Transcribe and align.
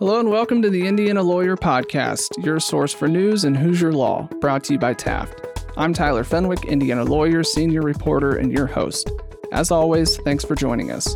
Hello 0.00 0.18
and 0.18 0.30
welcome 0.30 0.62
to 0.62 0.70
the 0.70 0.86
Indiana 0.86 1.22
Lawyer 1.22 1.58
Podcast, 1.58 2.42
your 2.42 2.58
source 2.58 2.90
for 2.90 3.06
news 3.06 3.44
and 3.44 3.54
Hoosier 3.54 3.92
Law, 3.92 4.30
brought 4.40 4.64
to 4.64 4.72
you 4.72 4.78
by 4.78 4.94
Taft. 4.94 5.38
I'm 5.76 5.92
Tyler 5.92 6.24
Fenwick, 6.24 6.64
Indiana 6.64 7.04
Lawyer, 7.04 7.44
senior 7.44 7.82
reporter, 7.82 8.36
and 8.36 8.50
your 8.50 8.66
host. 8.66 9.10
As 9.52 9.70
always, 9.70 10.16
thanks 10.16 10.42
for 10.42 10.54
joining 10.54 10.90
us. 10.90 11.14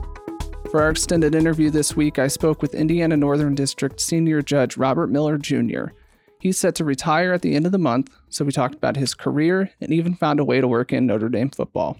For 0.70 0.82
our 0.82 0.90
extended 0.90 1.34
interview 1.34 1.70
this 1.70 1.96
week, 1.96 2.18
I 2.18 2.28
spoke 2.28 2.60
with 2.60 2.74
Indiana 2.74 3.16
Northern 3.16 3.54
District 3.54 3.98
Senior 3.98 4.42
Judge 4.42 4.76
Robert 4.76 5.06
Miller 5.06 5.38
Jr. 5.38 5.84
He's 6.38 6.58
set 6.58 6.74
to 6.74 6.84
retire 6.84 7.32
at 7.32 7.40
the 7.40 7.56
end 7.56 7.64
of 7.64 7.72
the 7.72 7.78
month, 7.78 8.14
so 8.28 8.44
we 8.44 8.52
talked 8.52 8.74
about 8.74 8.98
his 8.98 9.14
career 9.14 9.70
and 9.80 9.94
even 9.94 10.14
found 10.14 10.40
a 10.40 10.44
way 10.44 10.60
to 10.60 10.68
work 10.68 10.92
in 10.92 11.06
Notre 11.06 11.30
Dame 11.30 11.48
football. 11.48 11.96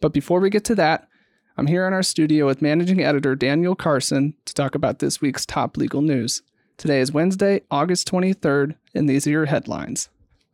But 0.00 0.12
before 0.12 0.40
we 0.40 0.50
get 0.50 0.64
to 0.64 0.74
that, 0.74 1.06
I'm 1.56 1.66
here 1.66 1.86
in 1.86 1.92
our 1.92 2.02
studio 2.02 2.46
with 2.46 2.62
managing 2.62 3.02
editor 3.02 3.34
Daniel 3.34 3.74
Carson 3.74 4.34
to 4.44 4.54
talk 4.54 4.74
about 4.74 5.00
this 5.00 5.20
week's 5.20 5.44
top 5.44 5.76
legal 5.76 6.00
news. 6.00 6.42
Today 6.76 7.00
is 7.00 7.12
Wednesday, 7.12 7.62
August 7.70 8.10
23rd, 8.10 8.76
and 8.94 9.08
these 9.08 9.26
are 9.26 9.30
your 9.30 9.46
headlines. 9.46 10.08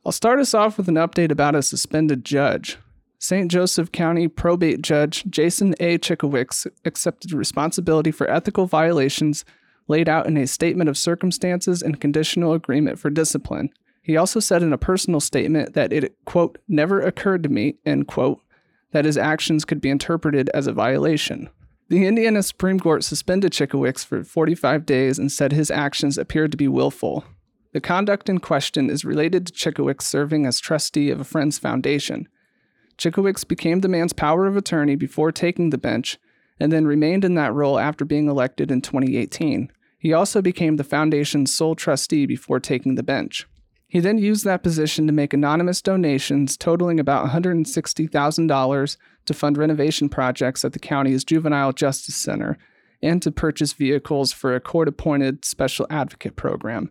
I'll 0.05 0.12
start 0.12 0.41
us 0.41 0.55
off 0.55 0.78
with 0.78 0.88
an 0.88 0.95
update 0.95 1.30
about 1.30 1.55
a 1.55 1.62
suspended 1.62 2.24
judge. 2.24 2.78
St. 3.19 3.50
Joseph 3.50 3.92
County 3.92 4.27
probate 4.27 4.82
judge 4.82 5.24
Jason 5.28 5.74
A. 5.80 5.98
Cichowicz 5.98 6.66
accepted 6.84 7.33
responsibility 7.33 8.10
for 8.10 8.28
ethical 8.30 8.66
violations 8.66 9.44
laid 9.88 10.08
out 10.08 10.27
in 10.27 10.36
a 10.36 10.47
statement 10.47 10.88
of 10.88 10.98
circumstances 10.98 11.83
and 11.83 12.00
conditional 12.00 12.55
agreement 12.55 12.98
for 12.98 13.10
discipline. 13.10 13.70
He 14.02 14.16
also 14.16 14.41
said 14.41 14.62
in 14.62 14.72
a 14.72 14.78
personal 14.78 15.20
statement 15.20 15.74
that 15.74 15.92
it, 15.92 16.16
quote, 16.24 16.58
never 16.69 17.00
occurred 17.00 17.42
to 17.42 17.48
me, 17.48 17.77
end 17.84 18.08
quote, 18.08 18.41
that 18.96 19.05
his 19.05 19.18
actions 19.18 19.66
could 19.66 19.78
be 19.78 19.91
interpreted 19.91 20.48
as 20.55 20.66
a 20.66 20.73
violation. 20.73 21.50
The 21.91 22.06
Indiana 22.06 22.42
Supreme 22.42 22.80
Court 22.80 23.05
suspended 23.05 23.52
Cichowicz 23.52 24.02
for 24.06 24.24
45 24.24 24.86
days 24.86 25.19
and 25.19 25.30
said 25.30 25.52
his 25.52 25.70
actions 25.70 26.16
appeared 26.16 26.50
to 26.52 26.56
be 26.56 26.66
willful. 26.66 27.22
The 27.74 27.83
conduct 27.83 28.30
in 28.30 28.39
question 28.39 28.89
is 28.89 29.05
related 29.05 29.48
to 29.48 29.52
Cichowicz 29.52 30.00
serving 30.00 30.47
as 30.47 30.61
trustee 30.61 31.11
of 31.11 31.20
a 31.20 31.24
friend's 31.24 31.58
foundation. 31.58 32.27
Cichowicz 32.97 33.47
became 33.47 33.80
the 33.80 33.89
man's 33.89 34.14
power 34.14 34.47
of 34.47 34.56
attorney 34.56 34.97
before 34.97 35.30
taking 35.30 35.69
the 35.69 35.77
bench 35.77 36.17
and 36.58 36.72
then 36.72 36.86
remained 36.86 37.22
in 37.22 37.34
that 37.34 37.52
role 37.52 37.78
after 37.78 38.06
being 38.06 38.28
elected 38.28 38.70
in 38.70 38.80
2018. 38.80 39.70
He 39.98 40.14
also 40.14 40.41
became 40.41 40.77
the 40.77 40.84
foundation's 40.84 41.52
sole 41.52 41.74
trustee 41.74 42.24
before 42.24 42.61
taking 42.61 42.94
the 42.94 43.02
bench. 43.02 43.47
He 43.89 44.01
then 44.01 44.19
used 44.19 44.45
that 44.45 44.62
position 44.62 45.06
to 45.06 45.12
make 45.12 45.33
anonymous 45.33 45.81
donations 45.81 46.56
totaling 46.56 46.98
about 46.98 47.29
$160,000 47.29 48.97
to 49.27 49.34
fund 49.34 49.56
renovation 49.56 50.09
projects 50.09 50.65
at 50.65 50.73
the 50.73 50.79
county's 50.79 51.25
Juvenile 51.25 51.73
Justice 51.73 52.17
Center 52.17 52.59
and 53.03 53.23
to 53.23 53.31
purchase 53.31 53.73
vehicles 53.73 54.33
for 54.33 54.55
a 54.55 54.61
court 54.61 54.89
appointed 54.89 55.45
special 55.45 55.87
advocate 55.89 56.34
program. 56.34 56.91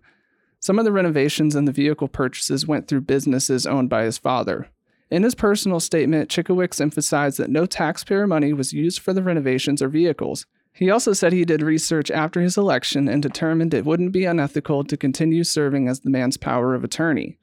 Some 0.59 0.79
of 0.79 0.85
the 0.85 0.91
renovations 0.91 1.55
and 1.55 1.67
the 1.67 1.71
vehicle 1.71 2.07
purchases 2.07 2.65
went 2.65 2.87
through 2.87 3.01
businesses 3.01 3.67
owned 3.67 3.89
by 3.89 4.03
his 4.03 4.17
father. 4.17 4.69
In 5.11 5.23
his 5.23 5.35
personal 5.35 5.79
statement, 5.79 6.29
Cichowicz 6.29 6.81
emphasized 6.81 7.37
that 7.37 7.49
no 7.49 7.65
taxpayer 7.65 8.25
money 8.25 8.53
was 8.53 8.73
used 8.73 8.99
for 8.99 9.13
the 9.13 9.21
renovations 9.21 9.81
or 9.81 9.89
vehicles. 9.89 10.47
He 10.75 10.89
also 10.89 11.13
said 11.13 11.31
he 11.31 11.45
did 11.45 11.61
research 11.61 12.11
after 12.11 12.41
his 12.41 12.57
election 12.57 13.07
and 13.07 13.23
determined 13.23 13.73
it 13.73 13.85
wouldn't 13.85 14.11
be 14.11 14.25
unethical 14.25 14.83
to 14.83 14.97
continue 14.97 15.45
serving 15.45 15.87
as 15.87 16.01
the 16.01 16.09
man's 16.09 16.35
power 16.35 16.75
of 16.75 16.83
attorney. 16.83 17.37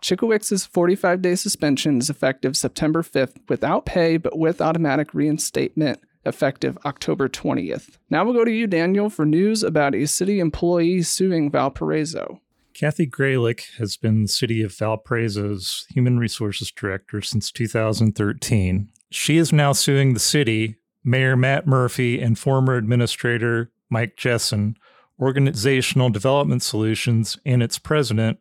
Cichowicz's 0.00 0.64
45 0.64 1.20
day 1.20 1.34
suspension 1.34 1.98
is 1.98 2.08
effective 2.08 2.56
September 2.56 3.02
5th 3.02 3.36
without 3.48 3.84
pay 3.84 4.16
but 4.16 4.38
with 4.38 4.62
automatic 4.62 5.12
reinstatement 5.12 6.00
effective 6.24 6.78
October 6.86 7.28
20th. 7.28 7.98
Now 8.08 8.24
we'll 8.24 8.34
go 8.34 8.44
to 8.44 8.50
you, 8.50 8.66
Daniel, 8.66 9.10
for 9.10 9.26
news 9.26 9.62
about 9.62 9.94
a 9.94 10.06
city 10.06 10.40
employee 10.40 11.02
suing 11.02 11.50
Valparaiso. 11.50 12.40
Kathy 12.72 13.06
Graylick 13.06 13.76
has 13.78 13.96
been 13.96 14.22
the 14.22 14.28
City 14.28 14.62
of 14.62 14.72
Valparaiso's 14.72 15.84
Human 15.90 16.18
Resources 16.18 16.70
Director 16.70 17.20
since 17.20 17.50
2013. 17.50 18.88
She 19.10 19.36
is 19.36 19.52
now 19.52 19.72
suing 19.72 20.14
the 20.14 20.20
city 20.20 20.76
Mayor 21.04 21.36
Matt 21.36 21.66
Murphy 21.66 22.20
and 22.20 22.38
former 22.38 22.76
Administrator 22.76 23.70
Mike 23.90 24.16
Jessen, 24.16 24.74
Organizational 25.20 26.10
Development 26.10 26.62
Solutions, 26.62 27.38
and 27.44 27.62
its 27.62 27.78
president, 27.78 28.38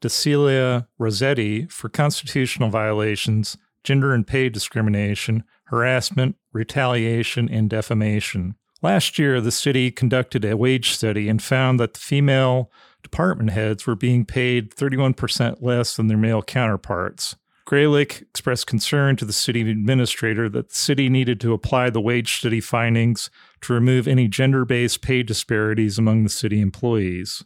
Decelia 0.00 0.88
Rossetti, 0.98 1.66
for 1.66 1.88
constitutional 1.88 2.70
violations, 2.70 3.56
gender 3.84 4.12
and 4.12 4.26
pay 4.26 4.48
discrimination, 4.48 5.44
harassment, 5.64 6.36
retaliation, 6.52 7.48
and 7.48 7.70
defamation. 7.70 8.56
Last 8.82 9.18
year, 9.18 9.40
the 9.40 9.52
city 9.52 9.90
conducted 9.90 10.44
a 10.44 10.56
wage 10.56 10.90
study 10.90 11.28
and 11.28 11.42
found 11.42 11.78
that 11.80 11.94
the 11.94 12.00
female 12.00 12.70
department 13.02 13.50
heads 13.50 13.86
were 13.86 13.94
being 13.94 14.24
paid 14.24 14.74
31% 14.74 15.58
less 15.60 15.96
than 15.96 16.08
their 16.08 16.18
male 16.18 16.42
counterparts. 16.42 17.36
Graylick 17.70 18.22
expressed 18.22 18.66
concern 18.66 19.14
to 19.14 19.24
the 19.24 19.32
city 19.32 19.60
administrator 19.60 20.48
that 20.48 20.70
the 20.70 20.74
city 20.74 21.08
needed 21.08 21.40
to 21.40 21.52
apply 21.52 21.88
the 21.88 22.00
wage 22.00 22.38
study 22.38 22.60
findings 22.60 23.30
to 23.60 23.72
remove 23.72 24.08
any 24.08 24.26
gender 24.26 24.64
based 24.64 25.02
pay 25.02 25.22
disparities 25.22 25.96
among 25.96 26.24
the 26.24 26.30
city 26.30 26.60
employees. 26.60 27.44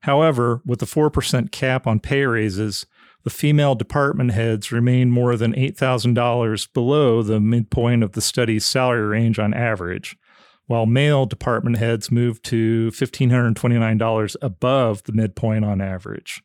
However, 0.00 0.62
with 0.64 0.78
the 0.78 0.86
4% 0.86 1.52
cap 1.52 1.86
on 1.86 2.00
pay 2.00 2.24
raises, 2.24 2.86
the 3.24 3.30
female 3.30 3.74
department 3.74 4.30
heads 4.30 4.72
remain 4.72 5.10
more 5.10 5.36
than 5.36 5.52
$8,000 5.52 6.72
below 6.72 7.22
the 7.22 7.38
midpoint 7.38 8.02
of 8.02 8.12
the 8.12 8.22
study's 8.22 8.64
salary 8.64 9.06
range 9.06 9.38
on 9.38 9.52
average, 9.52 10.16
while 10.64 10.86
male 10.86 11.26
department 11.26 11.76
heads 11.76 12.10
move 12.10 12.40
to 12.44 12.90
$1,529 12.92 14.36
above 14.40 15.02
the 15.02 15.12
midpoint 15.12 15.66
on 15.66 15.82
average. 15.82 16.42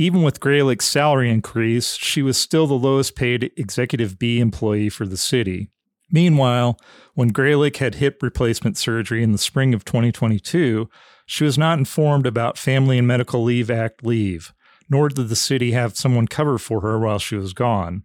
Even 0.00 0.22
with 0.22 0.38
Graylick's 0.38 0.86
salary 0.86 1.28
increase, 1.28 1.96
she 1.96 2.22
was 2.22 2.38
still 2.38 2.68
the 2.68 2.74
lowest 2.74 3.16
paid 3.16 3.50
Executive 3.56 4.16
B 4.16 4.38
employee 4.38 4.88
for 4.88 5.06
the 5.06 5.16
city. 5.16 5.70
Meanwhile, 6.08 6.78
when 7.14 7.32
Graylick 7.32 7.78
had 7.78 7.96
hip 7.96 8.22
replacement 8.22 8.78
surgery 8.78 9.24
in 9.24 9.32
the 9.32 9.38
spring 9.38 9.74
of 9.74 9.84
2022, 9.84 10.88
she 11.26 11.42
was 11.42 11.58
not 11.58 11.80
informed 11.80 12.26
about 12.26 12.56
Family 12.56 12.96
and 12.96 13.08
Medical 13.08 13.42
Leave 13.42 13.72
Act 13.72 14.06
leave, 14.06 14.54
nor 14.88 15.08
did 15.08 15.28
the 15.28 15.36
city 15.36 15.72
have 15.72 15.96
someone 15.96 16.28
cover 16.28 16.58
for 16.58 16.80
her 16.80 17.00
while 17.00 17.18
she 17.18 17.34
was 17.34 17.52
gone. 17.52 18.04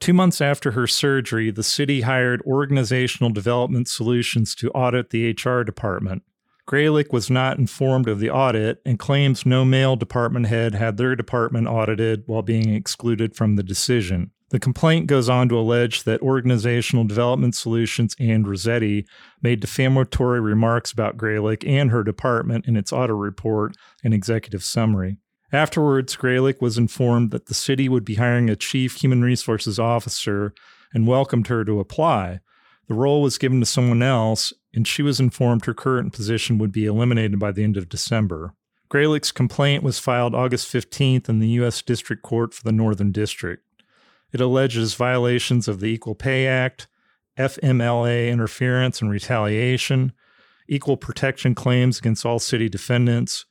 Two 0.00 0.12
months 0.12 0.42
after 0.42 0.72
her 0.72 0.86
surgery, 0.86 1.50
the 1.50 1.62
city 1.62 2.02
hired 2.02 2.42
Organizational 2.42 3.30
Development 3.30 3.88
Solutions 3.88 4.54
to 4.56 4.70
audit 4.72 5.08
the 5.08 5.30
HR 5.30 5.62
department. 5.62 6.24
Graylick 6.68 7.12
was 7.12 7.28
not 7.28 7.58
informed 7.58 8.08
of 8.08 8.20
the 8.20 8.30
audit 8.30 8.80
and 8.86 8.98
claims 8.98 9.44
no 9.44 9.64
male 9.64 9.96
department 9.96 10.46
head 10.46 10.74
had 10.74 10.96
their 10.96 11.16
department 11.16 11.66
audited 11.66 12.22
while 12.26 12.42
being 12.42 12.72
excluded 12.74 13.34
from 13.34 13.56
the 13.56 13.62
decision. 13.62 14.30
The 14.50 14.60
complaint 14.60 15.06
goes 15.06 15.28
on 15.30 15.48
to 15.48 15.58
allege 15.58 16.04
that 16.04 16.20
Organizational 16.20 17.04
Development 17.04 17.54
Solutions 17.54 18.14
and 18.20 18.46
Rossetti 18.46 19.06
made 19.40 19.60
defamatory 19.60 20.40
remarks 20.40 20.92
about 20.92 21.16
Graylick 21.16 21.66
and 21.66 21.90
her 21.90 22.04
department 22.04 22.66
in 22.66 22.76
its 22.76 22.92
audit 22.92 23.16
report 23.16 23.74
and 24.04 24.12
executive 24.12 24.62
summary. 24.62 25.16
Afterwards, 25.52 26.16
Graylick 26.16 26.60
was 26.60 26.78
informed 26.78 27.30
that 27.30 27.46
the 27.46 27.54
city 27.54 27.88
would 27.88 28.04
be 28.04 28.16
hiring 28.16 28.50
a 28.50 28.56
chief 28.56 28.96
human 28.96 29.22
resources 29.22 29.78
officer 29.78 30.52
and 30.94 31.06
welcomed 31.06 31.48
her 31.48 31.64
to 31.64 31.80
apply. 31.80 32.40
The 32.88 32.94
role 32.94 33.22
was 33.22 33.38
given 33.38 33.60
to 33.60 33.66
someone 33.66 34.02
else, 34.02 34.52
and 34.74 34.86
she 34.86 35.02
was 35.02 35.20
informed 35.20 35.64
her 35.64 35.74
current 35.74 36.12
position 36.12 36.58
would 36.58 36.72
be 36.72 36.86
eliminated 36.86 37.38
by 37.38 37.52
the 37.52 37.64
end 37.64 37.76
of 37.76 37.88
December. 37.88 38.54
Graylick's 38.88 39.32
complaint 39.32 39.82
was 39.82 39.98
filed 39.98 40.34
August 40.34 40.72
15th 40.72 41.28
in 41.28 41.38
the 41.38 41.48
U.S. 41.48 41.80
District 41.82 42.22
Court 42.22 42.52
for 42.52 42.62
the 42.62 42.72
Northern 42.72 43.10
District. 43.10 43.64
It 44.32 44.40
alleges 44.40 44.94
violations 44.94 45.68
of 45.68 45.80
the 45.80 45.86
Equal 45.86 46.14
Pay 46.14 46.46
Act, 46.46 46.88
FMLA 47.38 48.30
interference 48.30 49.00
and 49.00 49.10
retaliation, 49.10 50.12
equal 50.68 50.96
protection 50.96 51.54
claims 51.54 51.98
against 51.98 52.26
all 52.26 52.38
city 52.38 52.68
defendants, 52.68 53.46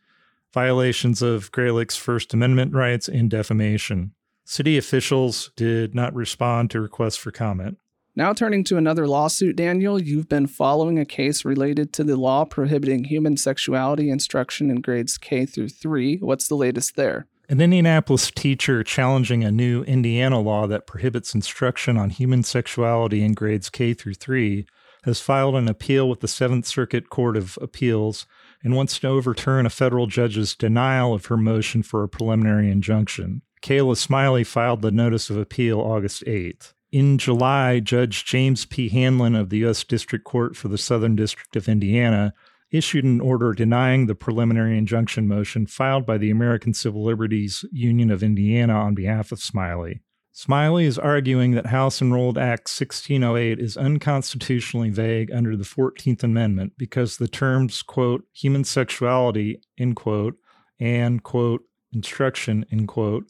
violations 0.53 1.21
of 1.21 1.51
Graylick's 1.51 1.95
First 1.95 2.33
Amendment 2.33 2.73
rights, 2.73 3.07
and 3.07 3.29
defamation. 3.29 4.13
City 4.45 4.77
officials 4.77 5.51
did 5.55 5.95
not 5.95 6.13
respond 6.13 6.69
to 6.71 6.81
requests 6.81 7.17
for 7.17 7.31
comment. 7.31 7.77
Now, 8.13 8.33
turning 8.33 8.65
to 8.65 8.75
another 8.75 9.07
lawsuit, 9.07 9.55
Daniel, 9.55 10.01
you've 10.01 10.27
been 10.27 10.47
following 10.47 10.99
a 10.99 11.05
case 11.05 11.45
related 11.45 11.93
to 11.93 12.03
the 12.03 12.17
law 12.17 12.43
prohibiting 12.43 13.05
human 13.05 13.37
sexuality 13.37 14.09
instruction 14.09 14.69
in 14.69 14.81
grades 14.81 15.17
K 15.17 15.45
through 15.45 15.69
3. 15.69 16.17
What's 16.17 16.49
the 16.49 16.55
latest 16.55 16.97
there? 16.97 17.27
An 17.47 17.61
Indianapolis 17.61 18.29
teacher 18.31 18.83
challenging 18.83 19.45
a 19.45 19.51
new 19.51 19.83
Indiana 19.83 20.41
law 20.41 20.67
that 20.67 20.87
prohibits 20.87 21.33
instruction 21.33 21.97
on 21.97 22.09
human 22.09 22.43
sexuality 22.43 23.23
in 23.23 23.33
grades 23.33 23.69
K 23.69 23.93
through 23.93 24.15
3 24.15 24.65
has 25.03 25.21
filed 25.21 25.55
an 25.55 25.69
appeal 25.69 26.09
with 26.09 26.19
the 26.19 26.27
Seventh 26.27 26.65
Circuit 26.65 27.09
Court 27.09 27.37
of 27.37 27.57
Appeals 27.61 28.25
and 28.61 28.75
wants 28.75 28.99
to 28.99 29.07
overturn 29.07 29.65
a 29.65 29.69
federal 29.69 30.07
judge's 30.07 30.53
denial 30.53 31.13
of 31.13 31.27
her 31.27 31.37
motion 31.37 31.81
for 31.81 32.03
a 32.03 32.09
preliminary 32.09 32.69
injunction. 32.69 33.41
Kayla 33.63 33.95
Smiley 33.95 34.43
filed 34.43 34.81
the 34.81 34.91
notice 34.91 35.29
of 35.29 35.37
appeal 35.37 35.79
August 35.79 36.23
8th. 36.25 36.73
In 36.91 37.17
July, 37.17 37.79
Judge 37.79 38.25
James 38.25 38.65
P. 38.65 38.89
Hanlon 38.89 39.33
of 39.33 39.49
the 39.49 39.59
U.S. 39.59 39.81
District 39.85 40.25
Court 40.25 40.57
for 40.57 40.67
the 40.67 40.77
Southern 40.77 41.15
District 41.15 41.55
of 41.55 41.69
Indiana 41.69 42.33
issued 42.69 43.05
an 43.05 43.21
order 43.21 43.53
denying 43.53 44.07
the 44.07 44.15
preliminary 44.15 44.77
injunction 44.77 45.25
motion 45.25 45.65
filed 45.65 46.05
by 46.05 46.17
the 46.17 46.29
American 46.29 46.73
Civil 46.73 47.03
Liberties 47.03 47.63
Union 47.71 48.11
of 48.11 48.23
Indiana 48.23 48.73
on 48.73 48.93
behalf 48.93 49.31
of 49.31 49.39
Smiley. 49.39 50.01
Smiley 50.33 50.85
is 50.85 50.99
arguing 50.99 51.51
that 51.51 51.67
House 51.67 52.01
Enrolled 52.01 52.37
Act 52.37 52.69
1608 52.69 53.59
is 53.59 53.77
unconstitutionally 53.77 54.89
vague 54.89 55.31
under 55.31 55.55
the 55.55 55.63
14th 55.63 56.23
Amendment 56.23 56.73
because 56.77 57.17
the 57.17 57.27
terms, 57.27 57.81
quote, 57.81 58.25
human 58.33 58.65
sexuality, 58.65 59.61
end 59.77 59.95
quote, 59.95 60.35
and, 60.77 61.23
quote, 61.23 61.63
instruction, 61.93 62.65
end 62.69 62.89
quote, 62.89 63.25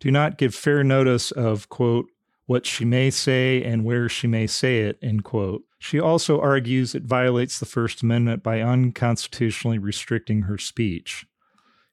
do 0.00 0.10
not 0.10 0.36
give 0.36 0.54
fair 0.54 0.84
notice 0.84 1.30
of, 1.30 1.68
quote, 1.70 2.06
what 2.46 2.64
she 2.64 2.84
may 2.84 3.10
say 3.10 3.62
and 3.62 3.84
where 3.84 4.08
she 4.08 4.26
may 4.26 4.46
say 4.46 4.80
it, 4.80 4.98
end 5.02 5.24
quote. 5.24 5.62
She 5.78 6.00
also 6.00 6.40
argues 6.40 6.94
it 6.94 7.02
violates 7.02 7.58
the 7.58 7.66
First 7.66 8.02
Amendment 8.02 8.42
by 8.42 8.60
unconstitutionally 8.60 9.78
restricting 9.78 10.42
her 10.42 10.58
speech. 10.58 11.26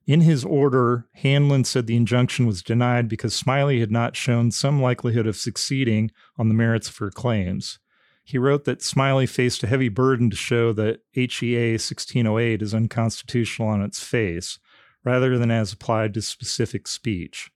In 0.05 0.21
his 0.21 0.43
order, 0.43 1.07
Hanlon 1.13 1.63
said 1.63 1.87
the 1.87 1.95
injunction 1.95 2.45
was 2.45 2.61
denied 2.61 3.07
because 3.07 3.33
Smiley 3.33 3.79
had 3.79 3.91
not 3.91 4.15
shown 4.15 4.51
some 4.51 4.81
likelihood 4.81 5.27
of 5.27 5.37
succeeding 5.37 6.11
on 6.37 6.49
the 6.49 6.55
merits 6.55 6.89
of 6.89 6.97
her 6.97 7.09
claims. 7.09 7.79
He 8.23 8.37
wrote 8.37 8.65
that 8.65 8.81
Smiley 8.81 9.25
faced 9.25 9.63
a 9.63 9.67
heavy 9.67 9.89
burden 9.89 10.29
to 10.29 10.35
show 10.35 10.73
that 10.73 11.01
HEA 11.11 11.73
1608 11.73 12.61
is 12.61 12.73
unconstitutional 12.73 13.67
on 13.69 13.81
its 13.81 14.03
face, 14.03 14.59
rather 15.03 15.37
than 15.37 15.51
as 15.51 15.73
applied 15.73 16.13
to 16.13 16.21
specific 16.21 16.87
speech. 16.87 17.51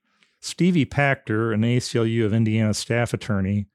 Stevie 0.48 0.86
Pactor, 0.86 1.54
an 1.54 1.64
ACLU 1.64 2.26
of 2.26 2.34
Indiana 2.34 2.74
staff 2.74 3.14
attorney, 3.14 3.68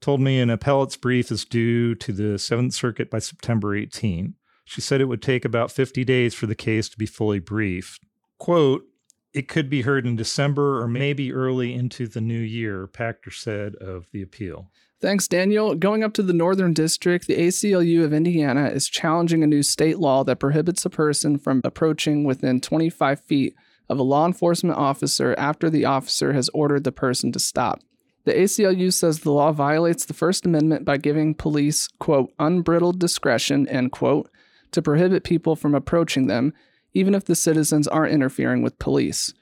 told 0.00 0.20
me 0.20 0.40
an 0.40 0.50
appellate's 0.50 0.96
brief 0.96 1.30
is 1.30 1.44
due 1.44 1.94
to 1.94 2.12
the 2.12 2.36
Seventh 2.36 2.74
Circuit 2.74 3.08
by 3.08 3.20
September 3.20 3.76
18. 3.76 4.34
She 4.64 4.80
said 4.80 5.00
it 5.00 5.04
would 5.04 5.22
take 5.22 5.44
about 5.44 5.70
50 5.70 6.04
days 6.04 6.34
for 6.34 6.46
the 6.46 6.56
case 6.56 6.88
to 6.88 6.98
be 6.98 7.06
fully 7.06 7.38
briefed. 7.38 8.02
Quote, 8.38 8.84
it 9.32 9.46
could 9.46 9.70
be 9.70 9.82
heard 9.82 10.04
in 10.04 10.16
December 10.16 10.82
or 10.82 10.88
maybe 10.88 11.32
early 11.32 11.72
into 11.72 12.08
the 12.08 12.20
new 12.20 12.40
year, 12.40 12.88
Pactor 12.88 13.32
said 13.32 13.76
of 13.76 14.10
the 14.10 14.20
appeal. 14.20 14.70
Thanks, 15.00 15.28
Daniel. 15.28 15.76
Going 15.76 16.02
up 16.02 16.12
to 16.14 16.22
the 16.22 16.32
Northern 16.32 16.72
District, 16.72 17.28
the 17.28 17.36
ACLU 17.36 18.02
of 18.02 18.12
Indiana 18.12 18.66
is 18.66 18.88
challenging 18.88 19.44
a 19.44 19.46
new 19.46 19.62
state 19.62 20.00
law 20.00 20.24
that 20.24 20.40
prohibits 20.40 20.84
a 20.84 20.90
person 20.90 21.38
from 21.38 21.60
approaching 21.62 22.24
within 22.24 22.60
25 22.60 23.20
feet 23.20 23.54
of 23.88 23.98
a 23.98 24.02
law 24.02 24.26
enforcement 24.26 24.78
officer 24.78 25.34
after 25.38 25.70
the 25.70 25.84
officer 25.84 26.32
has 26.32 26.48
ordered 26.50 26.84
the 26.84 26.92
person 26.92 27.32
to 27.32 27.38
stop. 27.38 27.80
The 28.24 28.32
ACLU 28.32 28.92
says 28.92 29.20
the 29.20 29.32
law 29.32 29.52
violates 29.52 30.04
the 30.04 30.14
First 30.14 30.44
Amendment 30.44 30.84
by 30.84 30.96
giving 30.96 31.34
police, 31.34 31.88
quote, 32.00 32.32
unbridled 32.38 32.98
discretion, 32.98 33.68
end 33.68 33.92
quote, 33.92 34.28
to 34.72 34.82
prohibit 34.82 35.22
people 35.22 35.54
from 35.54 35.74
approaching 35.74 36.26
them 36.26 36.52
even 36.96 37.14
if 37.14 37.26
the 37.26 37.34
citizens 37.34 37.86
aren't 37.86 38.14
interfering 38.14 38.62
with 38.62 38.78
police. 38.78 39.34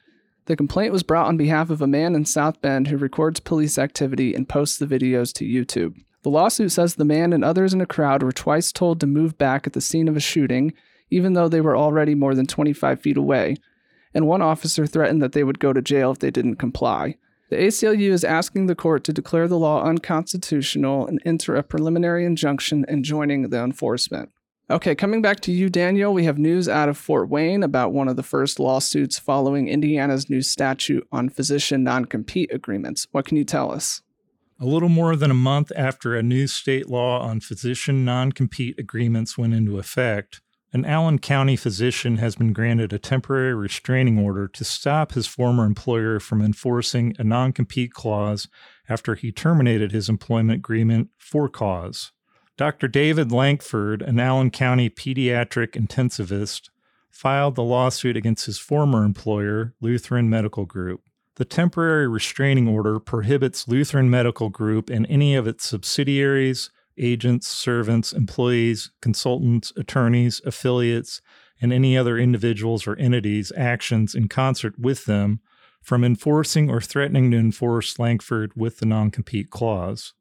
The 0.46 0.56
complaint 0.56 0.92
was 0.92 1.04
brought 1.04 1.28
on 1.28 1.36
behalf 1.36 1.70
of 1.70 1.80
a 1.80 1.86
man 1.86 2.16
in 2.16 2.24
South 2.24 2.60
Bend 2.60 2.88
who 2.88 2.96
records 2.96 3.38
police 3.38 3.78
activity 3.78 4.34
and 4.34 4.48
posts 4.48 4.76
the 4.76 4.86
videos 4.86 5.32
to 5.34 5.44
YouTube. 5.44 5.94
The 6.22 6.30
lawsuit 6.30 6.72
says 6.72 6.96
the 6.96 7.04
man 7.04 7.32
and 7.32 7.44
others 7.44 7.72
in 7.72 7.80
a 7.80 7.86
crowd 7.86 8.24
were 8.24 8.32
twice 8.32 8.72
told 8.72 8.98
to 9.00 9.06
move 9.06 9.38
back 9.38 9.68
at 9.68 9.72
the 9.72 9.80
scene 9.80 10.08
of 10.08 10.16
a 10.16 10.20
shooting, 10.20 10.72
even 11.10 11.34
though 11.34 11.48
they 11.48 11.60
were 11.60 11.76
already 11.76 12.16
more 12.16 12.34
than 12.34 12.46
25 12.46 13.00
feet 13.00 13.16
away, 13.16 13.56
and 14.14 14.26
one 14.26 14.42
officer 14.42 14.86
threatened 14.86 15.20
that 15.22 15.32
they 15.32 15.44
would 15.44 15.58
go 15.58 15.72
to 15.72 15.82
jail 15.82 16.12
if 16.12 16.20
they 16.20 16.30
didn't 16.30 16.56
comply. 16.56 17.16
The 17.50 17.56
ACLU 17.56 18.10
is 18.10 18.24
asking 18.24 18.66
the 18.66 18.74
court 18.74 19.04
to 19.04 19.12
declare 19.12 19.46
the 19.48 19.58
law 19.58 19.84
unconstitutional 19.84 21.06
and 21.06 21.20
enter 21.24 21.56
a 21.56 21.62
preliminary 21.62 22.24
injunction 22.24 22.84
enjoining 22.88 23.50
the 23.50 23.62
enforcement. 23.62 24.30
Okay, 24.70 24.94
coming 24.94 25.20
back 25.20 25.40
to 25.40 25.52
you, 25.52 25.68
Daniel, 25.68 26.14
we 26.14 26.24
have 26.24 26.38
news 26.38 26.70
out 26.70 26.88
of 26.88 26.96
Fort 26.96 27.28
Wayne 27.28 27.62
about 27.62 27.92
one 27.92 28.08
of 28.08 28.16
the 28.16 28.22
first 28.22 28.58
lawsuits 28.58 29.18
following 29.18 29.68
Indiana's 29.68 30.30
new 30.30 30.40
statute 30.40 31.06
on 31.12 31.28
physician 31.28 31.84
non 31.84 32.06
compete 32.06 32.50
agreements. 32.50 33.06
What 33.12 33.26
can 33.26 33.36
you 33.36 33.44
tell 33.44 33.70
us? 33.70 34.00
A 34.58 34.64
little 34.64 34.88
more 34.88 35.16
than 35.16 35.30
a 35.30 35.34
month 35.34 35.70
after 35.76 36.14
a 36.14 36.22
new 36.22 36.46
state 36.46 36.88
law 36.88 37.20
on 37.20 37.40
physician 37.40 38.06
non 38.06 38.32
compete 38.32 38.78
agreements 38.78 39.36
went 39.36 39.52
into 39.52 39.78
effect, 39.78 40.40
an 40.74 40.84
Allen 40.84 41.20
County 41.20 41.54
physician 41.54 42.16
has 42.16 42.34
been 42.34 42.52
granted 42.52 42.92
a 42.92 42.98
temporary 42.98 43.54
restraining 43.54 44.18
order 44.18 44.48
to 44.48 44.64
stop 44.64 45.12
his 45.12 45.24
former 45.24 45.64
employer 45.64 46.18
from 46.18 46.42
enforcing 46.42 47.14
a 47.16 47.22
non 47.22 47.52
compete 47.52 47.92
clause 47.92 48.48
after 48.88 49.14
he 49.14 49.30
terminated 49.30 49.92
his 49.92 50.08
employment 50.08 50.58
agreement 50.58 51.10
for 51.16 51.48
cause. 51.48 52.10
Dr. 52.56 52.88
David 52.88 53.30
Lankford, 53.30 54.02
an 54.02 54.18
Allen 54.18 54.50
County 54.50 54.90
pediatric 54.90 55.80
intensivist, 55.80 56.70
filed 57.08 57.54
the 57.54 57.62
lawsuit 57.62 58.16
against 58.16 58.46
his 58.46 58.58
former 58.58 59.04
employer, 59.04 59.74
Lutheran 59.80 60.28
Medical 60.28 60.66
Group. 60.66 61.02
The 61.36 61.44
temporary 61.44 62.08
restraining 62.08 62.66
order 62.66 62.98
prohibits 62.98 63.68
Lutheran 63.68 64.10
Medical 64.10 64.48
Group 64.48 64.90
and 64.90 65.06
any 65.08 65.36
of 65.36 65.46
its 65.46 65.64
subsidiaries, 65.64 66.70
agents, 66.98 67.46
servants, 67.46 68.12
employees, 68.12 68.90
consultants, 69.00 69.72
attorneys, 69.76 70.40
affiliates, 70.44 71.20
and 71.60 71.72
any 71.72 71.96
other 71.96 72.18
individuals 72.18 72.86
or 72.86 72.96
entities' 72.96 73.52
actions 73.56 74.14
in 74.14 74.28
concert 74.28 74.78
with 74.78 75.04
them 75.04 75.40
from 75.82 76.02
enforcing 76.02 76.70
or 76.70 76.80
threatening 76.80 77.30
to 77.30 77.36
enforce 77.36 77.98
Lankford 77.98 78.52
with 78.56 78.78
the 78.78 78.86
non 78.86 79.10
compete 79.10 79.50
clause. 79.50 80.14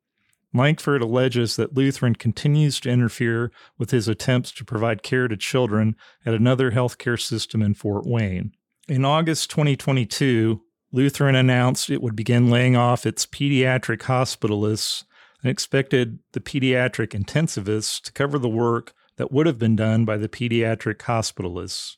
Lankford 0.54 1.02
alleges 1.02 1.56
that 1.56 1.74
Lutheran 1.74 2.16
continues 2.16 2.80
to 2.82 2.90
interfere 2.90 3.52
with 3.78 3.90
his 3.90 4.08
attempts 4.08 4.52
to 4.52 4.66
provide 4.66 5.02
care 5.02 5.28
to 5.28 5.36
children 5.36 5.96
at 6.26 6.34
another 6.34 6.72
healthcare 6.72 7.20
system 7.20 7.62
in 7.62 7.74
Fort 7.74 8.06
Wayne. 8.06 8.52
In 8.88 9.04
August 9.04 9.50
2022, 9.50 10.62
Lutheran 10.92 11.34
announced 11.34 11.90
it 11.90 12.04
would 12.04 12.16
begin 12.16 12.52
laying 12.52 12.76
off 12.76 13.06
its 13.06 13.26
pediatric 13.26 14.02
hospitalists 14.02 15.06
and 15.44 15.52
expected 15.52 16.20
the 16.32 16.40
pediatric 16.40 17.10
intensivists 17.10 18.02
to 18.02 18.12
cover 18.14 18.40
the 18.40 18.50
work 18.50 18.94
that 19.18 19.32
would 19.32 19.46
have 19.46 19.60
been 19.60 19.76
done 19.76 20.06
by 20.06 20.18
the 20.18 20.30
pediatric 20.30 20.98
hospitalists. 21.00 21.98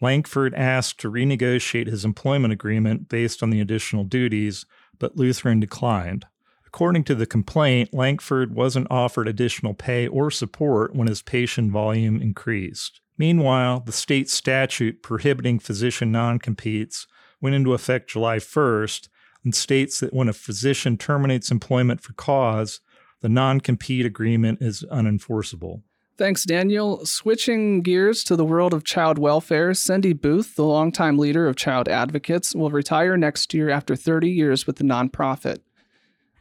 Lankford 0.00 0.54
asked 0.54 1.00
to 1.00 1.10
renegotiate 1.10 1.88
his 1.88 2.04
employment 2.04 2.52
agreement 2.52 3.08
based 3.08 3.42
on 3.42 3.50
the 3.50 3.60
additional 3.60 4.04
duties, 4.04 4.64
but 4.98 5.16
Lutheran 5.16 5.58
declined. 5.58 6.24
According 6.66 7.04
to 7.04 7.14
the 7.14 7.26
complaint, 7.26 7.92
Lankford 7.92 8.54
wasn't 8.54 8.86
offered 8.90 9.26
additional 9.26 9.74
pay 9.74 10.06
or 10.06 10.30
support 10.30 10.94
when 10.94 11.08
his 11.08 11.22
patient 11.22 11.72
volume 11.72 12.22
increased. 12.22 13.00
Meanwhile, 13.16 13.80
the 13.80 13.92
state 13.92 14.30
statute 14.30 15.02
prohibiting 15.02 15.58
physician 15.58 16.12
non 16.12 16.38
competes 16.38 17.08
went 17.40 17.56
into 17.56 17.74
effect 17.74 18.10
July 18.10 18.36
1st 18.36 19.08
and 19.48 19.54
states 19.54 19.98
that 20.00 20.12
when 20.12 20.28
a 20.28 20.34
physician 20.34 20.98
terminates 20.98 21.50
employment 21.50 22.02
for 22.02 22.12
cause, 22.12 22.82
the 23.22 23.30
non 23.30 23.62
compete 23.62 24.04
agreement 24.04 24.60
is 24.60 24.84
unenforceable. 24.92 25.80
Thanks, 26.18 26.44
Daniel. 26.44 27.06
Switching 27.06 27.80
gears 27.80 28.22
to 28.24 28.36
the 28.36 28.44
world 28.44 28.74
of 28.74 28.84
child 28.84 29.18
welfare, 29.18 29.72
Cindy 29.72 30.12
Booth, 30.12 30.54
the 30.54 30.64
longtime 30.64 31.16
leader 31.16 31.48
of 31.48 31.56
Child 31.56 31.88
Advocates, 31.88 32.54
will 32.54 32.70
retire 32.70 33.16
next 33.16 33.54
year 33.54 33.70
after 33.70 33.96
30 33.96 34.28
years 34.28 34.66
with 34.66 34.76
the 34.76 34.84
nonprofit. 34.84 35.60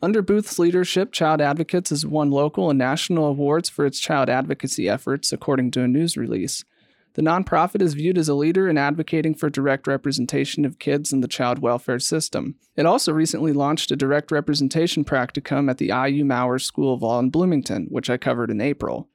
Under 0.01 0.21
Booth's 0.21 0.59
leadership, 0.59 1.13
Child 1.13 1.39
Advocates 1.39 1.91
has 1.91 2.05
won 2.05 2.29
local 2.29 2.69
and 2.69 2.77
national 2.77 3.23
awards 3.23 3.69
for 3.69 3.85
its 3.85 4.01
child 4.01 4.29
advocacy 4.29 4.89
efforts, 4.89 5.31
according 5.31 5.71
to 5.71 5.81
a 5.81 5.87
news 5.87 6.17
release. 6.17 6.65
The 7.17 7.23
nonprofit 7.23 7.81
is 7.81 7.95
viewed 7.95 8.17
as 8.17 8.29
a 8.29 8.33
leader 8.33 8.69
in 8.69 8.77
advocating 8.77 9.35
for 9.35 9.49
direct 9.49 9.85
representation 9.85 10.63
of 10.63 10.79
kids 10.79 11.11
in 11.11 11.19
the 11.19 11.27
child 11.27 11.59
welfare 11.59 11.99
system. 11.99 12.55
It 12.77 12.85
also 12.85 13.11
recently 13.11 13.51
launched 13.51 13.91
a 13.91 13.97
direct 13.97 14.31
representation 14.31 15.03
practicum 15.03 15.69
at 15.69 15.77
the 15.77 15.87
IU 15.87 16.23
Maurer 16.23 16.59
School 16.59 16.93
of 16.93 17.01
Law 17.01 17.19
in 17.19 17.29
Bloomington, 17.29 17.87
which 17.89 18.09
I 18.09 18.15
covered 18.15 18.49
in 18.49 18.61
April. 18.61 19.09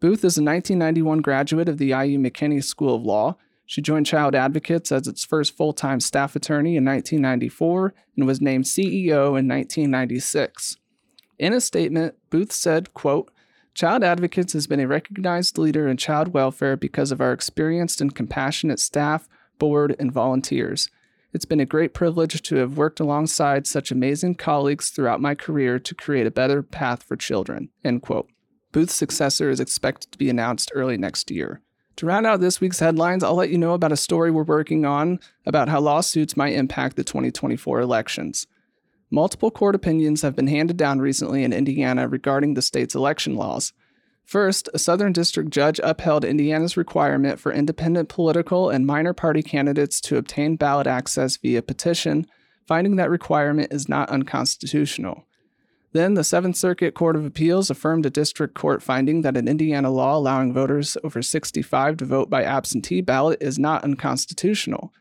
Booth 0.00 0.18
is 0.18 0.36
a 0.36 0.44
1991 0.44 1.22
graduate 1.22 1.70
of 1.70 1.78
the 1.78 1.86
IU 1.86 2.18
McKinney 2.18 2.62
School 2.62 2.96
of 2.96 3.02
Law 3.02 3.36
she 3.66 3.80
joined 3.80 4.06
Child 4.06 4.34
Advocates 4.34 4.92
as 4.92 5.06
its 5.06 5.24
first 5.24 5.56
full 5.56 5.72
time 5.72 6.00
staff 6.00 6.36
attorney 6.36 6.76
in 6.76 6.84
1994 6.84 7.94
and 8.16 8.26
was 8.26 8.40
named 8.40 8.64
CEO 8.64 9.38
in 9.38 9.48
1996. 9.48 10.76
In 11.38 11.52
a 11.52 11.60
statement, 11.60 12.14
Booth 12.30 12.52
said, 12.52 12.94
quote, 12.94 13.30
Child 13.74 14.04
Advocates 14.04 14.52
has 14.52 14.68
been 14.68 14.78
a 14.78 14.86
recognized 14.86 15.58
leader 15.58 15.88
in 15.88 15.96
child 15.96 16.32
welfare 16.32 16.76
because 16.76 17.10
of 17.10 17.20
our 17.20 17.32
experienced 17.32 18.00
and 18.00 18.14
compassionate 18.14 18.78
staff, 18.78 19.28
board, 19.58 19.96
and 19.98 20.12
volunteers. 20.12 20.88
It's 21.32 21.44
been 21.44 21.58
a 21.58 21.66
great 21.66 21.92
privilege 21.92 22.40
to 22.42 22.56
have 22.56 22.78
worked 22.78 23.00
alongside 23.00 23.66
such 23.66 23.90
amazing 23.90 24.36
colleagues 24.36 24.90
throughout 24.90 25.20
my 25.20 25.34
career 25.34 25.80
to 25.80 25.94
create 25.96 26.24
a 26.24 26.30
better 26.30 26.62
path 26.62 27.02
for 27.02 27.16
children. 27.16 27.70
End 27.84 28.02
quote. 28.02 28.30
Booth's 28.70 28.94
successor 28.94 29.50
is 29.50 29.58
expected 29.58 30.12
to 30.12 30.18
be 30.18 30.30
announced 30.30 30.70
early 30.72 30.96
next 30.96 31.32
year. 31.32 31.60
To 31.96 32.06
round 32.06 32.26
out 32.26 32.40
this 32.40 32.60
week's 32.60 32.78
headlines, 32.78 33.24
I'll 33.24 33.34
let 33.34 33.50
you 33.50 33.58
know 33.58 33.74
about 33.74 33.92
a 33.92 33.96
story 33.96 34.30
we're 34.30 34.44
working 34.44 34.84
on 34.84 35.18
about 35.46 35.68
how 35.68 35.80
lawsuits 35.80 36.36
might 36.36 36.54
impact 36.54 36.94
the 36.94 37.02
2024 37.02 37.80
elections. 37.80 38.46
Multiple 39.14 39.52
court 39.52 39.76
opinions 39.76 40.22
have 40.22 40.34
been 40.34 40.48
handed 40.48 40.76
down 40.76 40.98
recently 40.98 41.44
in 41.44 41.52
Indiana 41.52 42.08
regarding 42.08 42.54
the 42.54 42.62
state's 42.62 42.96
election 42.96 43.36
laws. 43.36 43.72
First, 44.24 44.68
a 44.74 44.78
Southern 44.80 45.12
District 45.12 45.50
judge 45.50 45.78
upheld 45.84 46.24
Indiana's 46.24 46.76
requirement 46.76 47.38
for 47.38 47.52
independent 47.52 48.08
political 48.08 48.70
and 48.70 48.84
minor 48.84 49.12
party 49.12 49.40
candidates 49.40 50.00
to 50.00 50.16
obtain 50.16 50.56
ballot 50.56 50.88
access 50.88 51.36
via 51.36 51.62
petition, 51.62 52.26
finding 52.66 52.96
that 52.96 53.08
requirement 53.08 53.72
is 53.72 53.88
not 53.88 54.10
unconstitutional. 54.10 55.24
Then, 55.92 56.14
the 56.14 56.24
Seventh 56.24 56.56
Circuit 56.56 56.94
Court 56.94 57.14
of 57.14 57.24
Appeals 57.24 57.70
affirmed 57.70 58.06
a 58.06 58.10
district 58.10 58.54
court 58.54 58.82
finding 58.82 59.22
that 59.22 59.36
an 59.36 59.46
Indiana 59.46 59.92
law 59.92 60.16
allowing 60.16 60.52
voters 60.52 60.96
over 61.04 61.22
65 61.22 61.98
to 61.98 62.04
vote 62.04 62.28
by 62.28 62.42
absentee 62.42 63.00
ballot 63.00 63.40
is 63.40 63.60
not 63.60 63.84
unconstitutional. 63.84 64.92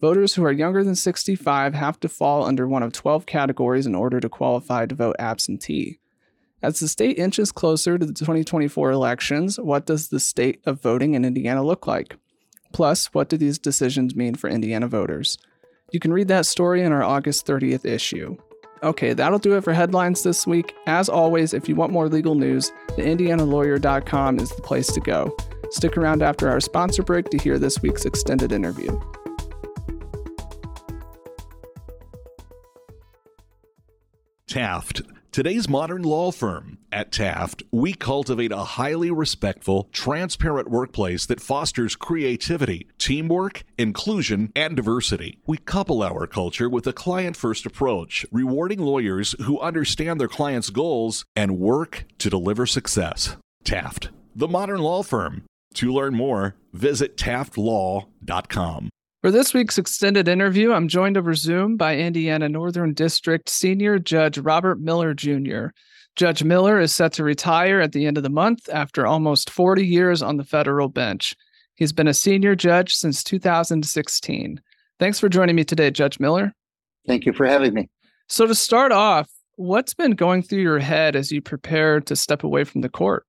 Voters 0.00 0.34
who 0.34 0.44
are 0.44 0.52
younger 0.52 0.82
than 0.82 0.94
65 0.94 1.74
have 1.74 2.00
to 2.00 2.08
fall 2.08 2.44
under 2.44 2.66
one 2.66 2.82
of 2.82 2.92
12 2.92 3.26
categories 3.26 3.86
in 3.86 3.94
order 3.94 4.18
to 4.18 4.30
qualify 4.30 4.86
to 4.86 4.94
vote 4.94 5.16
absentee. 5.18 5.98
As 6.62 6.80
the 6.80 6.88
state 6.88 7.18
inches 7.18 7.52
closer 7.52 7.98
to 7.98 8.06
the 8.06 8.14
2024 8.14 8.90
elections, 8.92 9.60
what 9.60 9.84
does 9.84 10.08
the 10.08 10.20
state 10.20 10.60
of 10.64 10.80
voting 10.80 11.14
in 11.14 11.24
Indiana 11.24 11.62
look 11.62 11.86
like? 11.86 12.16
Plus, 12.72 13.06
what 13.12 13.28
do 13.28 13.36
these 13.36 13.58
decisions 13.58 14.16
mean 14.16 14.34
for 14.34 14.48
Indiana 14.48 14.88
voters? 14.88 15.36
You 15.92 16.00
can 16.00 16.12
read 16.12 16.28
that 16.28 16.46
story 16.46 16.82
in 16.82 16.92
our 16.92 17.02
August 17.02 17.46
30th 17.46 17.84
issue. 17.84 18.36
Okay, 18.82 19.12
that'll 19.12 19.38
do 19.38 19.56
it 19.56 19.64
for 19.64 19.74
headlines 19.74 20.22
this 20.22 20.46
week. 20.46 20.74
As 20.86 21.10
always, 21.10 21.52
if 21.52 21.68
you 21.68 21.74
want 21.74 21.92
more 21.92 22.08
legal 22.08 22.34
news, 22.34 22.72
the 22.96 23.02
indianalawyer.com 23.02 24.38
is 24.38 24.50
the 24.50 24.62
place 24.62 24.90
to 24.92 25.00
go. 25.00 25.36
Stick 25.70 25.98
around 25.98 26.22
after 26.22 26.48
our 26.48 26.60
sponsor 26.60 27.02
break 27.02 27.28
to 27.30 27.38
hear 27.38 27.58
this 27.58 27.82
week's 27.82 28.06
extended 28.06 28.52
interview. 28.52 28.98
Taft, 34.50 35.02
today's 35.30 35.68
modern 35.68 36.02
law 36.02 36.32
firm. 36.32 36.78
At 36.90 37.12
Taft, 37.12 37.62
we 37.70 37.94
cultivate 37.94 38.50
a 38.50 38.64
highly 38.64 39.12
respectful, 39.12 39.88
transparent 39.92 40.68
workplace 40.68 41.24
that 41.26 41.40
fosters 41.40 41.94
creativity, 41.94 42.88
teamwork, 42.98 43.62
inclusion, 43.78 44.50
and 44.56 44.74
diversity. 44.74 45.38
We 45.46 45.58
couple 45.58 46.02
our 46.02 46.26
culture 46.26 46.68
with 46.68 46.84
a 46.88 46.92
client 46.92 47.36
first 47.36 47.64
approach, 47.64 48.26
rewarding 48.32 48.80
lawyers 48.80 49.36
who 49.42 49.60
understand 49.60 50.20
their 50.20 50.26
clients' 50.26 50.70
goals 50.70 51.24
and 51.36 51.60
work 51.60 52.06
to 52.18 52.28
deliver 52.28 52.66
success. 52.66 53.36
Taft, 53.62 54.08
the 54.34 54.48
modern 54.48 54.80
law 54.80 55.04
firm. 55.04 55.44
To 55.74 55.92
learn 55.92 56.16
more, 56.16 56.56
visit 56.72 57.16
taftlaw.com. 57.16 58.90
For 59.20 59.30
this 59.30 59.52
week's 59.52 59.76
extended 59.76 60.28
interview, 60.28 60.72
I'm 60.72 60.88
joined 60.88 61.18
over 61.18 61.34
Zoom 61.34 61.76
by 61.76 61.98
Indiana 61.98 62.48
Northern 62.48 62.94
District 62.94 63.50
Senior 63.50 63.98
Judge 63.98 64.38
Robert 64.38 64.80
Miller 64.80 65.12
Jr. 65.12 65.66
Judge 66.16 66.42
Miller 66.42 66.80
is 66.80 66.94
set 66.94 67.12
to 67.12 67.24
retire 67.24 67.82
at 67.82 67.92
the 67.92 68.06
end 68.06 68.16
of 68.16 68.22
the 68.22 68.30
month 68.30 68.66
after 68.72 69.06
almost 69.06 69.50
40 69.50 69.86
years 69.86 70.22
on 70.22 70.38
the 70.38 70.44
federal 70.44 70.88
bench. 70.88 71.36
He's 71.74 71.92
been 71.92 72.08
a 72.08 72.14
senior 72.14 72.56
judge 72.56 72.94
since 72.94 73.22
2016. 73.22 74.58
Thanks 74.98 75.20
for 75.20 75.28
joining 75.28 75.54
me 75.54 75.64
today, 75.64 75.90
Judge 75.90 76.18
Miller. 76.18 76.54
Thank 77.06 77.26
you 77.26 77.34
for 77.34 77.44
having 77.44 77.74
me. 77.74 77.90
So, 78.30 78.46
to 78.46 78.54
start 78.54 78.90
off, 78.90 79.28
what's 79.56 79.92
been 79.92 80.12
going 80.12 80.42
through 80.42 80.62
your 80.62 80.78
head 80.78 81.14
as 81.14 81.30
you 81.30 81.42
prepare 81.42 82.00
to 82.00 82.16
step 82.16 82.42
away 82.42 82.64
from 82.64 82.80
the 82.80 82.88
court? 82.88 83.26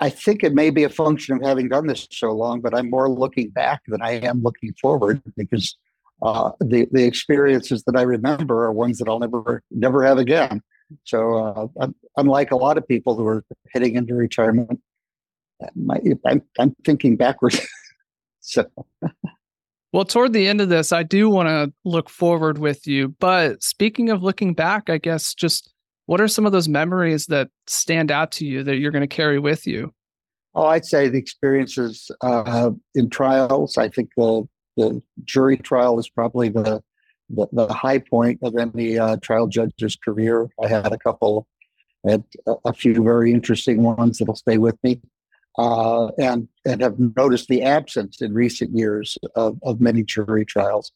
I 0.00 0.10
think 0.10 0.44
it 0.44 0.52
may 0.52 0.70
be 0.70 0.84
a 0.84 0.90
function 0.90 1.36
of 1.36 1.42
having 1.42 1.68
done 1.68 1.86
this 1.86 2.06
so 2.10 2.32
long, 2.32 2.60
but 2.60 2.74
I'm 2.74 2.90
more 2.90 3.08
looking 3.08 3.48
back 3.50 3.80
than 3.86 4.02
I 4.02 4.12
am 4.12 4.42
looking 4.42 4.74
forward 4.74 5.22
because 5.36 5.76
uh, 6.20 6.50
the 6.60 6.86
the 6.92 7.04
experiences 7.04 7.82
that 7.84 7.96
I 7.96 8.02
remember 8.02 8.64
are 8.64 8.72
ones 8.72 8.98
that 8.98 9.08
I'll 9.08 9.18
never 9.18 9.62
never 9.70 10.04
have 10.04 10.18
again. 10.18 10.62
So, 11.04 11.70
uh, 11.80 11.88
unlike 12.18 12.50
a 12.50 12.56
lot 12.56 12.76
of 12.76 12.86
people 12.86 13.16
who 13.16 13.26
are 13.26 13.44
heading 13.72 13.94
into 13.96 14.14
retirement, 14.14 14.80
my, 15.74 15.98
I'm, 16.26 16.42
I'm 16.58 16.74
thinking 16.84 17.16
backwards. 17.16 17.66
so. 18.40 18.66
Well, 19.92 20.04
toward 20.04 20.32
the 20.32 20.48
end 20.48 20.60
of 20.60 20.68
this, 20.68 20.92
I 20.92 21.02
do 21.02 21.28
want 21.28 21.48
to 21.48 21.72
look 21.84 22.08
forward 22.08 22.58
with 22.58 22.86
you. 22.86 23.08
But 23.08 23.62
speaking 23.62 24.10
of 24.10 24.22
looking 24.22 24.54
back, 24.54 24.88
I 24.88 24.98
guess 24.98 25.34
just 25.34 25.72
what 26.06 26.20
are 26.20 26.28
some 26.28 26.46
of 26.46 26.52
those 26.52 26.68
memories 26.68 27.26
that 27.26 27.48
stand 27.66 28.10
out 28.10 28.32
to 28.32 28.46
you 28.46 28.62
that 28.64 28.76
you're 28.76 28.90
going 28.90 29.02
to 29.02 29.06
carry 29.06 29.38
with 29.38 29.66
you? 29.66 29.92
Oh, 30.54 30.66
I'd 30.66 30.84
say 30.84 31.08
the 31.08 31.18
experiences 31.18 32.10
uh, 32.20 32.70
in 32.94 33.08
trials. 33.08 33.78
I 33.78 33.88
think 33.88 34.10
the 34.16 34.46
the 34.76 35.02
jury 35.24 35.58
trial 35.58 35.98
is 35.98 36.08
probably 36.08 36.48
the 36.48 36.82
the, 37.30 37.46
the 37.52 37.72
high 37.72 37.98
point 37.98 38.40
of 38.42 38.56
any 38.56 38.98
uh, 38.98 39.16
trial 39.16 39.46
judge's 39.46 39.96
career. 39.96 40.50
I 40.62 40.68
had 40.68 40.92
a 40.92 40.98
couple, 40.98 41.46
had 42.06 42.24
a 42.64 42.72
few 42.72 43.02
very 43.02 43.32
interesting 43.32 43.82
ones 43.82 44.18
that'll 44.18 44.36
stay 44.36 44.58
with 44.58 44.76
me, 44.82 45.00
uh, 45.58 46.08
and 46.18 46.48
and 46.66 46.82
have 46.82 46.98
noticed 46.98 47.48
the 47.48 47.62
absence 47.62 48.20
in 48.20 48.34
recent 48.34 48.76
years 48.76 49.16
of, 49.34 49.58
of 49.62 49.80
many 49.80 50.02
jury 50.02 50.44
trials. 50.44 50.92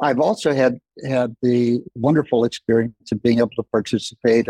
I've 0.00 0.20
also 0.20 0.52
had 0.52 0.78
had 1.06 1.34
the 1.42 1.80
wonderful 1.94 2.44
experience 2.44 3.12
of 3.12 3.22
being 3.22 3.38
able 3.38 3.50
to 3.50 3.62
participate 3.64 4.48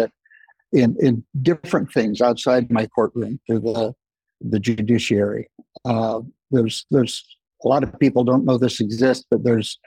in 0.72 0.96
in 1.00 1.24
different 1.42 1.92
things 1.92 2.20
outside 2.20 2.70
my 2.70 2.86
courtroom 2.86 3.40
through 3.46 3.60
the 3.60 3.94
the 4.40 4.60
judiciary. 4.60 5.48
Uh, 5.84 6.20
there's 6.50 6.86
there's 6.90 7.24
a 7.64 7.68
lot 7.68 7.82
of 7.82 7.98
people 7.98 8.24
don't 8.24 8.44
know 8.44 8.58
this 8.58 8.80
exists, 8.80 9.24
but 9.30 9.44
there's 9.44 9.78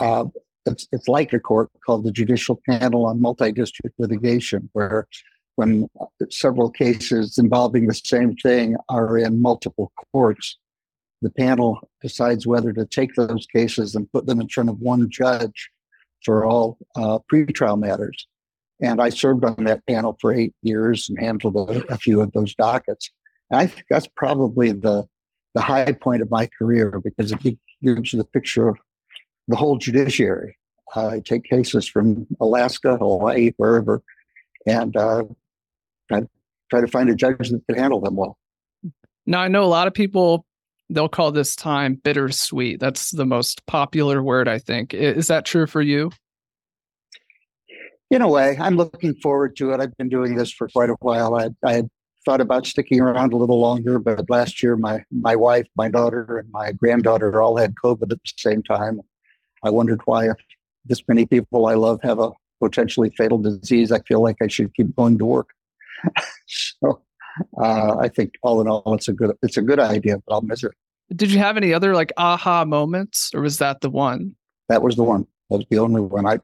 uh, 0.00 0.24
it's, 0.66 0.86
it's 0.92 1.08
like 1.08 1.32
a 1.32 1.40
court 1.40 1.70
called 1.84 2.04
the 2.04 2.12
Judicial 2.12 2.60
Panel 2.68 3.06
on 3.06 3.20
Multi-District 3.20 3.94
Litigation, 3.98 4.68
where 4.72 5.06
when 5.56 5.88
several 6.30 6.70
cases 6.70 7.38
involving 7.38 7.86
the 7.86 7.94
same 7.94 8.34
thing 8.36 8.76
are 8.88 9.16
in 9.16 9.40
multiple 9.40 9.92
courts, 10.12 10.58
the 11.26 11.32
panel 11.32 11.80
decides 12.00 12.46
whether 12.46 12.72
to 12.72 12.86
take 12.86 13.16
those 13.16 13.48
cases 13.52 13.96
and 13.96 14.10
put 14.12 14.26
them 14.26 14.40
in 14.40 14.48
front 14.48 14.70
of 14.70 14.78
one 14.78 15.10
judge 15.10 15.70
for 16.24 16.46
all 16.46 16.78
uh, 16.94 17.18
pretrial 17.32 17.76
matters. 17.76 18.28
And 18.80 19.02
I 19.02 19.08
served 19.08 19.44
on 19.44 19.64
that 19.64 19.84
panel 19.88 20.16
for 20.20 20.32
eight 20.32 20.54
years 20.62 21.08
and 21.08 21.18
handled 21.18 21.56
a, 21.56 21.84
a 21.92 21.98
few 21.98 22.20
of 22.20 22.30
those 22.30 22.54
dockets. 22.54 23.10
And 23.50 23.58
I 23.58 23.66
think 23.66 23.86
that's 23.90 24.06
probably 24.14 24.70
the 24.70 25.04
the 25.54 25.62
high 25.62 25.90
point 25.90 26.22
of 26.22 26.30
my 26.30 26.48
career 26.58 27.00
because 27.02 27.32
it 27.32 27.58
gives 27.82 28.12
you 28.12 28.18
the 28.18 28.28
picture 28.32 28.68
of 28.68 28.76
the 29.48 29.56
whole 29.56 29.78
judiciary. 29.78 30.56
I 30.94 31.22
take 31.24 31.42
cases 31.42 31.88
from 31.88 32.28
Alaska, 32.40 32.98
Hawaii, 32.98 33.52
wherever, 33.56 34.00
and 34.64 34.96
uh, 34.96 35.24
try 36.08 36.80
to 36.80 36.86
find 36.86 37.08
a 37.10 37.16
judge 37.16 37.48
that 37.50 37.62
can 37.68 37.78
handle 37.78 38.00
them 38.00 38.14
well. 38.14 38.38
Now, 39.24 39.40
I 39.40 39.48
know 39.48 39.64
a 39.64 39.66
lot 39.66 39.88
of 39.88 39.94
people 39.94 40.44
they'll 40.90 41.08
call 41.08 41.32
this 41.32 41.56
time 41.56 41.94
bittersweet. 41.94 42.80
That's 42.80 43.10
the 43.10 43.26
most 43.26 43.64
popular 43.66 44.22
word, 44.22 44.48
I 44.48 44.58
think. 44.58 44.94
Is 44.94 45.28
that 45.28 45.44
true 45.44 45.66
for 45.66 45.82
you? 45.82 46.10
In 48.10 48.22
a 48.22 48.28
way, 48.28 48.56
I'm 48.60 48.76
looking 48.76 49.14
forward 49.14 49.56
to 49.56 49.72
it. 49.72 49.80
I've 49.80 49.96
been 49.96 50.08
doing 50.08 50.36
this 50.36 50.52
for 50.52 50.68
quite 50.68 50.90
a 50.90 50.96
while. 51.00 51.34
I, 51.34 51.48
I 51.64 51.72
had 51.72 51.88
thought 52.24 52.40
about 52.40 52.66
sticking 52.66 53.00
around 53.00 53.32
a 53.32 53.36
little 53.36 53.58
longer, 53.58 53.98
but 53.98 54.30
last 54.30 54.62
year, 54.62 54.76
my 54.76 55.02
my 55.10 55.34
wife, 55.34 55.66
my 55.76 55.88
daughter, 55.88 56.38
and 56.38 56.50
my 56.52 56.72
granddaughter 56.72 57.42
all 57.42 57.56
had 57.56 57.74
COVID 57.74 58.12
at 58.12 58.22
the 58.22 58.32
same 58.36 58.62
time. 58.62 59.00
I 59.64 59.70
wondered 59.70 60.00
why, 60.04 60.28
this 60.84 61.02
many 61.08 61.26
people 61.26 61.66
I 61.66 61.74
love 61.74 62.00
have 62.04 62.20
a 62.20 62.30
potentially 62.60 63.10
fatal 63.16 63.38
disease, 63.38 63.92
I 63.92 64.00
feel 64.00 64.22
like 64.22 64.36
I 64.40 64.48
should 64.48 64.74
keep 64.74 64.94
going 64.96 65.18
to 65.18 65.24
work. 65.24 65.50
so 66.46 67.02
uh, 67.60 67.96
I 67.98 68.08
think 68.08 68.34
all 68.42 68.60
in 68.60 68.68
all, 68.68 68.94
it's 68.94 69.08
a 69.08 69.12
good 69.12 69.36
it's 69.42 69.56
a 69.56 69.62
good 69.62 69.80
idea, 69.80 70.18
but 70.26 70.34
I'll 70.34 70.42
miss 70.42 70.64
it. 70.64 70.72
Did 71.14 71.30
you 71.30 71.38
have 71.38 71.56
any 71.56 71.72
other 71.72 71.94
like 71.94 72.12
aha 72.16 72.64
moments, 72.64 73.30
or 73.34 73.42
was 73.42 73.58
that 73.58 73.80
the 73.80 73.90
one? 73.90 74.34
That 74.68 74.82
was 74.82 74.96
the 74.96 75.04
one. 75.04 75.26
That 75.50 75.58
was 75.58 75.66
the 75.70 75.78
only 75.78 76.00
one. 76.00 76.26
I 76.26 76.38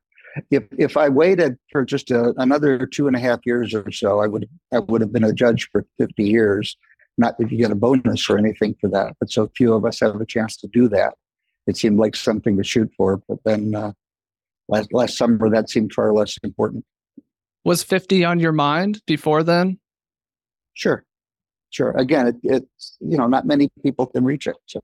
if 0.50 0.64
if 0.78 0.96
I 0.96 1.08
waited 1.08 1.56
for 1.70 1.84
just 1.84 2.10
a, 2.10 2.32
another 2.38 2.86
two 2.86 3.06
and 3.06 3.16
a 3.16 3.18
half 3.18 3.40
years 3.44 3.74
or 3.74 3.90
so, 3.90 4.20
I 4.20 4.26
would 4.26 4.48
I 4.72 4.78
would 4.78 5.00
have 5.00 5.12
been 5.12 5.24
a 5.24 5.32
judge 5.32 5.68
for 5.70 5.84
fifty 5.98 6.24
years. 6.24 6.76
Not 7.18 7.36
that 7.38 7.50
you 7.50 7.58
get 7.58 7.70
a 7.70 7.74
bonus 7.74 8.30
or 8.30 8.38
anything 8.38 8.74
for 8.80 8.88
that, 8.90 9.14
but 9.20 9.30
so 9.30 9.50
few 9.56 9.74
of 9.74 9.84
us 9.84 10.00
have 10.00 10.20
a 10.20 10.26
chance 10.26 10.56
to 10.58 10.68
do 10.68 10.88
that. 10.88 11.14
It 11.66 11.76
seemed 11.76 11.98
like 11.98 12.16
something 12.16 12.56
to 12.56 12.64
shoot 12.64 12.90
for, 12.96 13.22
but 13.28 13.38
then 13.44 13.74
uh, 13.74 13.92
last 14.68 14.92
last 14.92 15.16
summer 15.16 15.50
that 15.50 15.70
seemed 15.70 15.92
far 15.92 16.12
less 16.12 16.38
important. 16.42 16.84
Was 17.64 17.82
fifty 17.82 18.24
on 18.24 18.38
your 18.38 18.52
mind 18.52 19.02
before 19.06 19.42
then? 19.42 19.78
Sure, 20.74 21.04
sure. 21.70 21.90
Again, 21.92 22.28
it, 22.28 22.36
it's 22.42 22.96
you 23.00 23.16
know 23.16 23.26
not 23.26 23.46
many 23.46 23.70
people 23.82 24.06
can 24.06 24.24
reach 24.24 24.46
it, 24.46 24.56
so 24.66 24.80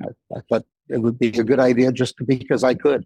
I, 0.00 0.08
I 0.34 0.40
thought 0.48 0.64
it 0.88 0.98
would 0.98 1.18
be 1.18 1.28
a 1.28 1.44
good 1.44 1.60
idea 1.60 1.92
just 1.92 2.14
because 2.26 2.64
I 2.64 2.74
could. 2.74 3.04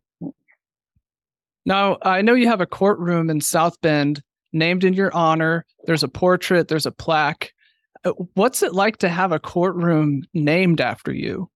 Now 1.66 1.98
I 2.02 2.22
know 2.22 2.34
you 2.34 2.48
have 2.48 2.60
a 2.60 2.66
courtroom 2.66 3.30
in 3.30 3.40
South 3.40 3.80
Bend 3.80 4.22
named 4.52 4.84
in 4.84 4.94
your 4.94 5.14
honor. 5.14 5.66
There's 5.84 6.02
a 6.02 6.08
portrait. 6.08 6.68
There's 6.68 6.86
a 6.86 6.92
plaque. 6.92 7.52
Uh, 8.04 8.12
what's 8.34 8.62
it 8.62 8.72
like 8.72 8.98
to 8.98 9.08
have 9.08 9.32
a 9.32 9.38
courtroom 9.38 10.22
named 10.32 10.80
after 10.80 11.12
you? 11.12 11.50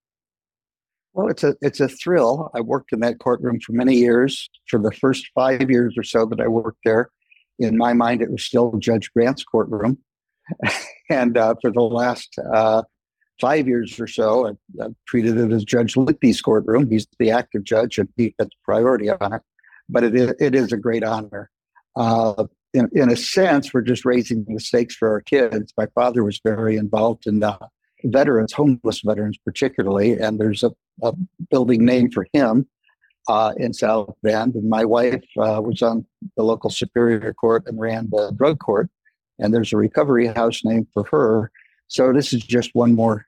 Well, 1.15 1.29
it's 1.29 1.45
a 1.45 1.55
it's 1.61 1.81
a 1.81 1.89
thrill. 1.89 2.51
I 2.55 2.61
worked 2.61 2.93
in 2.93 3.01
that 3.01 3.19
courtroom 3.19 3.61
for 3.61 3.73
many 3.73 3.97
years. 3.97 4.49
For 4.69 4.79
the 4.79 4.93
first 4.93 5.29
five 5.35 5.71
years 5.71 5.95
or 5.97 6.03
so 6.03 6.25
that 6.27 6.41
I 6.41 6.49
worked 6.49 6.81
there, 6.85 7.11
in 7.59 7.77
my 7.77 7.93
mind, 7.93 8.23
it 8.23 8.31
was 8.31 8.43
still 8.43 8.73
Judge 8.79 9.13
Grant's 9.13 9.45
courtroom. 9.45 9.99
And 11.11 11.37
uh, 11.37 11.57
for 11.61 11.71
the 11.71 11.83
last 11.83 12.39
uh, 12.55 12.85
five 13.39 13.69
years 13.69 14.01
or 14.01 14.07
so, 14.07 14.47
I've, 14.47 14.57
I've, 14.83 14.95
treated 15.07 15.37
it 15.37 15.53
as 15.53 15.63
Judge 15.63 15.95
Leichty's 15.95 16.41
courtroom. 16.41 16.91
He's 16.91 17.07
the 17.19 17.31
active 17.31 17.65
judge, 17.65 17.99
and 17.99 18.09
he 18.17 18.35
gets 18.39 18.57
priority 18.65 19.11
on 19.11 19.35
it. 19.35 19.43
But 19.91 20.05
it 20.05 20.15
is, 20.15 20.33
it 20.41 20.55
is 20.55 20.73
a 20.73 20.79
great 20.79 21.05
honor. 21.05 21.51
Uh, 21.97 22.45
in, 22.73 22.89
in 22.93 23.11
a 23.11 23.17
sense, 23.17 23.75
we're 23.75 23.83
just 23.83 24.07
raising 24.07 24.47
the 24.49 24.59
stakes 24.59 24.95
for 24.95 25.11
our 25.11 25.21
kids. 25.21 25.75
My 25.77 25.87
father 25.95 26.25
was 26.25 26.41
very 26.43 26.77
involved 26.77 27.27
in 27.27 27.43
veterans, 28.05 28.53
homeless 28.53 29.03
veterans 29.05 29.37
particularly, 29.45 30.13
and 30.13 30.39
there's 30.39 30.63
a, 30.63 30.73
a 31.03 31.13
building 31.51 31.85
named 31.85 32.15
for 32.15 32.27
him 32.33 32.67
uh, 33.29 33.53
in 33.57 33.73
South 33.73 34.15
Bend. 34.23 34.55
And 34.55 34.69
my 34.69 34.85
wife 34.85 35.25
uh, 35.39 35.61
was 35.63 35.83
on 35.83 36.07
the 36.37 36.43
local 36.43 36.71
superior 36.71 37.33
court 37.35 37.65
and 37.67 37.79
ran 37.79 38.09
the 38.11 38.33
drug 38.37 38.59
court, 38.59 38.89
and 39.43 39.53
there's 39.53 39.73
a 39.73 39.77
recovery 39.77 40.29
house 40.29 40.65
named 40.65 40.87
for 40.95 41.05
her. 41.11 41.51
So 41.89 42.13
this 42.13 42.33
is 42.33 42.43
just 42.43 42.71
one 42.75 42.95
more 42.95 43.27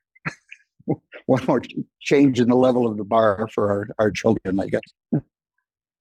one 1.26 1.44
more 1.46 1.62
change 2.00 2.40
in 2.40 2.48
the 2.48 2.56
level 2.56 2.86
of 2.86 2.96
the 2.96 3.04
bar 3.04 3.48
for 3.52 3.70
our, 3.70 3.88
our 3.98 4.10
children, 4.10 4.60
I 4.60 4.66
guess. 4.66 5.22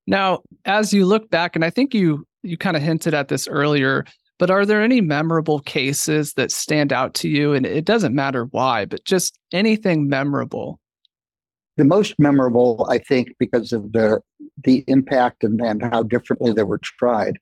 Now, 0.06 0.42
as 0.66 0.94
you 0.94 1.06
look 1.06 1.30
back, 1.30 1.56
and 1.56 1.66
I 1.66 1.70
think 1.70 1.94
you 1.94 2.26
you 2.44 2.58
kind 2.58 2.76
of 2.76 2.84
hinted 2.84 3.14
at 3.14 3.30
this 3.30 3.48
earlier, 3.48 4.06
but 4.38 4.52
are 4.52 4.66
there 4.66 4.82
any 4.82 5.00
memorable 5.02 5.60
cases 5.60 6.34
that 6.34 6.52
stand 6.52 6.92
out 6.92 7.14
to 7.16 7.30
you? 7.30 7.54
And 7.54 7.66
it 7.66 7.86
doesn't 7.86 8.14
matter 8.14 8.46
why, 8.46 8.86
but 8.86 9.06
just 9.06 9.40
anything 9.54 10.10
memorable. 10.10 10.80
The 11.78 11.86
most 11.86 12.20
memorable, 12.20 12.86
I 12.90 12.98
think, 12.98 13.30
because 13.40 13.72
of 13.74 13.94
the 13.94 14.22
the 14.64 14.84
impact 14.88 15.44
and, 15.44 15.60
and 15.62 15.82
how 15.82 16.04
differently 16.04 16.54
they 16.54 16.64
were 16.64 16.80
tried, 16.80 17.40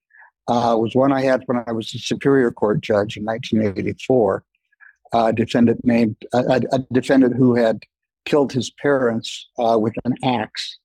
uh, 0.51 0.75
was 0.75 0.95
one 0.95 1.11
I 1.11 1.21
had 1.21 1.43
when 1.45 1.63
I 1.65 1.71
was 1.71 1.93
a 1.93 1.99
Superior 1.99 2.51
Court 2.51 2.81
judge 2.81 3.17
in 3.17 3.23
1984. 3.25 4.43
A 5.13 5.33
defendant 5.33 5.83
named 5.83 6.15
a, 6.33 6.61
a 6.71 6.79
defendant 6.93 7.35
who 7.35 7.55
had 7.55 7.83
killed 8.25 8.51
his 8.53 8.69
parents 8.69 9.49
uh, 9.57 9.77
with 9.79 9.93
an 10.05 10.15
axe 10.23 10.77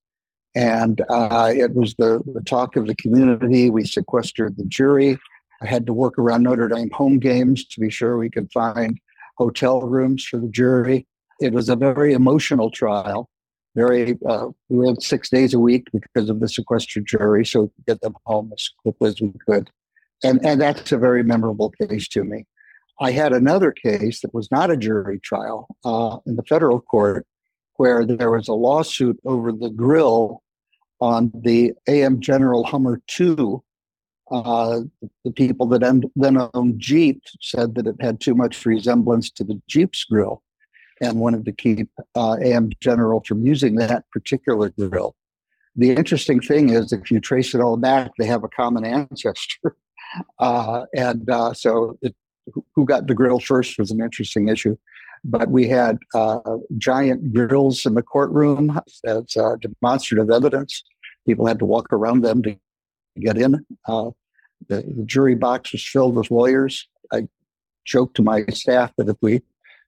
and 0.57 1.01
uh, 1.09 1.51
it 1.55 1.75
was 1.75 1.93
the, 1.99 2.19
the 2.33 2.41
talk 2.41 2.75
of 2.75 2.87
the 2.87 2.95
community. 2.95 3.69
We 3.69 3.85
sequestered 3.85 4.57
the 4.57 4.65
jury. 4.65 5.19
I 5.61 5.67
had 5.67 5.85
to 5.85 5.93
work 5.93 6.17
around 6.17 6.43
Notre 6.43 6.67
Dame 6.67 6.89
home 6.89 7.19
games 7.19 7.63
to 7.67 7.79
be 7.79 7.91
sure 7.91 8.17
we 8.17 8.31
could 8.31 8.51
find 8.51 8.99
hotel 9.37 9.81
rooms 9.81 10.25
for 10.25 10.37
the 10.37 10.47
jury. 10.47 11.05
It 11.39 11.53
was 11.53 11.69
a 11.69 11.75
very 11.75 12.13
emotional 12.13 12.71
trial. 12.71 13.29
Very, 13.77 14.17
uh, 14.27 14.47
we 14.69 14.87
had 14.87 15.03
six 15.03 15.29
days 15.29 15.53
a 15.53 15.59
week 15.59 15.87
because 15.93 16.31
of 16.31 16.39
the 16.39 16.49
sequestered 16.49 17.05
jury, 17.05 17.45
so 17.45 17.61
we 17.61 17.67
could 17.67 17.85
get 17.85 18.01
them 18.01 18.15
home 18.25 18.51
as 18.51 18.67
quickly 18.81 19.09
as 19.09 19.21
we 19.21 19.31
could. 19.47 19.69
And, 20.23 20.43
and 20.43 20.59
that's 20.59 20.91
a 20.91 20.97
very 20.97 21.23
memorable 21.23 21.69
case 21.69 22.07
to 22.07 22.23
me. 22.23 22.47
I 22.99 23.11
had 23.11 23.33
another 23.33 23.71
case 23.71 24.21
that 24.21 24.33
was 24.33 24.49
not 24.49 24.71
a 24.71 24.77
jury 24.77 25.19
trial 25.19 25.67
uh, 25.85 26.17
in 26.25 26.37
the 26.37 26.43
federal 26.43 26.81
court 26.81 27.27
where 27.75 28.03
there 28.03 28.31
was 28.31 28.47
a 28.47 28.53
lawsuit 28.53 29.19
over 29.25 29.51
the 29.51 29.69
grill 29.69 30.41
on 30.99 31.31
the 31.35 31.73
AM 31.87 32.19
General 32.19 32.63
Hummer 32.63 32.99
2. 33.05 33.63
Uh, 34.31 34.79
the 35.23 35.31
people 35.31 35.67
that 35.67 36.09
then 36.15 36.49
owned 36.55 36.79
Jeep 36.79 37.21
said 37.43 37.75
that 37.75 37.85
it 37.85 37.95
had 38.01 38.19
too 38.19 38.33
much 38.33 38.65
resemblance 38.65 39.29
to 39.29 39.43
the 39.43 39.61
Jeep's 39.67 40.03
grill 40.03 40.41
and 41.01 41.19
wanted 41.19 41.45
to 41.45 41.51
keep 41.51 41.89
uh, 42.15 42.37
AM 42.41 42.71
General 42.79 43.21
from 43.25 43.45
using 43.45 43.75
that 43.75 44.05
particular 44.11 44.69
grill. 44.69 45.15
The 45.75 45.91
interesting 45.91 46.39
thing 46.39 46.69
is, 46.69 46.91
if 46.91 47.11
you 47.11 47.19
trace 47.19 47.53
it 47.53 47.61
all 47.61 47.77
back, 47.77 48.11
they 48.17 48.25
have 48.25 48.43
a 48.43 48.49
common 48.49 48.85
ancestor. 48.85 49.75
Uh, 50.39 50.85
and 50.95 51.29
uh, 51.29 51.53
so, 51.53 51.97
it, 52.01 52.15
who 52.73 52.85
got 52.85 53.07
the 53.07 53.13
grill 53.13 53.41
first 53.41 53.77
was 53.77 53.91
an 53.91 54.01
interesting 54.01 54.47
issue 54.47 54.75
but 55.23 55.49
we 55.49 55.67
had 55.67 55.97
uh, 56.13 56.39
giant 56.77 57.33
grills 57.33 57.85
in 57.85 57.95
the 57.95 58.01
courtroom 58.01 58.79
as 59.05 59.35
uh, 59.37 59.55
demonstrative 59.57 60.29
evidence. 60.29 60.83
People 61.25 61.45
had 61.45 61.59
to 61.59 61.65
walk 61.65 61.91
around 61.91 62.21
them 62.21 62.41
to 62.43 62.57
get 63.19 63.37
in. 63.37 63.65
Uh, 63.87 64.11
the, 64.67 64.81
the, 64.81 65.03
jury 65.05 65.35
box 65.35 65.71
was 65.71 65.85
filled 65.85 66.15
with 66.15 66.31
lawyers. 66.31 66.87
I 67.11 67.27
joked 67.85 68.15
to 68.15 68.23
my 68.23 68.45
staff 68.45 68.91
that 68.97 69.09
if 69.09 69.17
we 69.21 69.41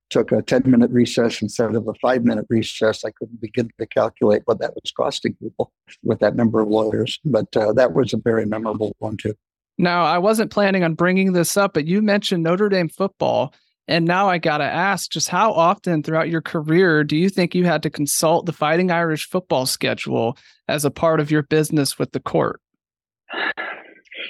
took 0.10 0.32
a 0.32 0.41
10 0.41 0.63
minute 0.65 0.91
recess 0.91 1.41
instead 1.41 1.76
of 1.76 1.88
a 1.88 1.93
five 1.95 2.24
minute 2.24 2.45
recess, 2.50 3.06
I 3.06 3.12
couldn't 3.12 3.41
begin 3.41 3.69
to 3.80 3.86
calculate 3.88 4.43
what 4.45 4.60
that 4.60 4.74
was 4.76 4.91
costing 4.91 5.36
people 5.36 5.72
with 6.04 6.19
that 6.19 6.36
number 6.36 6.60
of 6.60 6.67
lawyers. 6.67 7.19
But 7.26 7.56
uh, 7.56 7.74
that 7.74 7.93
was 7.93 8.13
a 8.13 8.17
very 8.17 8.45
memorable 8.45 8.95
one, 9.00 9.17
too. 9.17 9.36
Now, 9.78 10.04
I 10.04 10.17
wasn't 10.17 10.52
planning 10.52 10.84
on 10.84 10.93
bringing 10.95 11.34
this 11.34 11.56
up, 11.56 11.74
but 11.74 11.88
you 11.88 12.02
mentioned 12.02 12.43
Notre 12.43 12.69
Dame 12.69 12.89
football. 12.89 13.54
And 13.88 14.06
now 14.06 14.30
I 14.30 14.38
got 14.38 14.60
to 14.60 14.65
ask 14.65 15.10
just 15.10 15.30
how 15.30 15.52
often 15.52 16.04
throughout 16.04 16.30
your 16.30 16.41
career 16.41 17.04
do 17.04 17.17
you 17.17 17.28
think 17.28 17.56
you 17.56 17.65
had 17.65 17.82
to 17.84 17.89
consult 17.89 18.45
the 18.45 18.54
Fighting 18.54 18.91
Irish 18.91 19.28
football 19.28 19.65
schedule 19.65 20.38
as 20.67 20.86
a 20.86 20.91
part 20.91 21.19
of 21.19 21.32
your 21.32 21.41
business 21.41 21.98
with 21.98 22.12
the 22.12 22.19
court? 22.19 22.62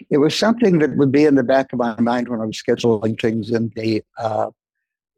It 0.09 0.19
was 0.19 0.33
something 0.33 0.79
that 0.79 0.95
would 0.95 1.11
be 1.11 1.25
in 1.25 1.35
the 1.35 1.43
back 1.43 1.73
of 1.73 1.79
my 1.79 1.99
mind 1.99 2.29
when 2.29 2.39
I 2.39 2.45
was 2.45 2.61
scheduling 2.61 3.19
things 3.19 3.51
in 3.51 3.71
the 3.75 4.01
uh, 4.17 4.51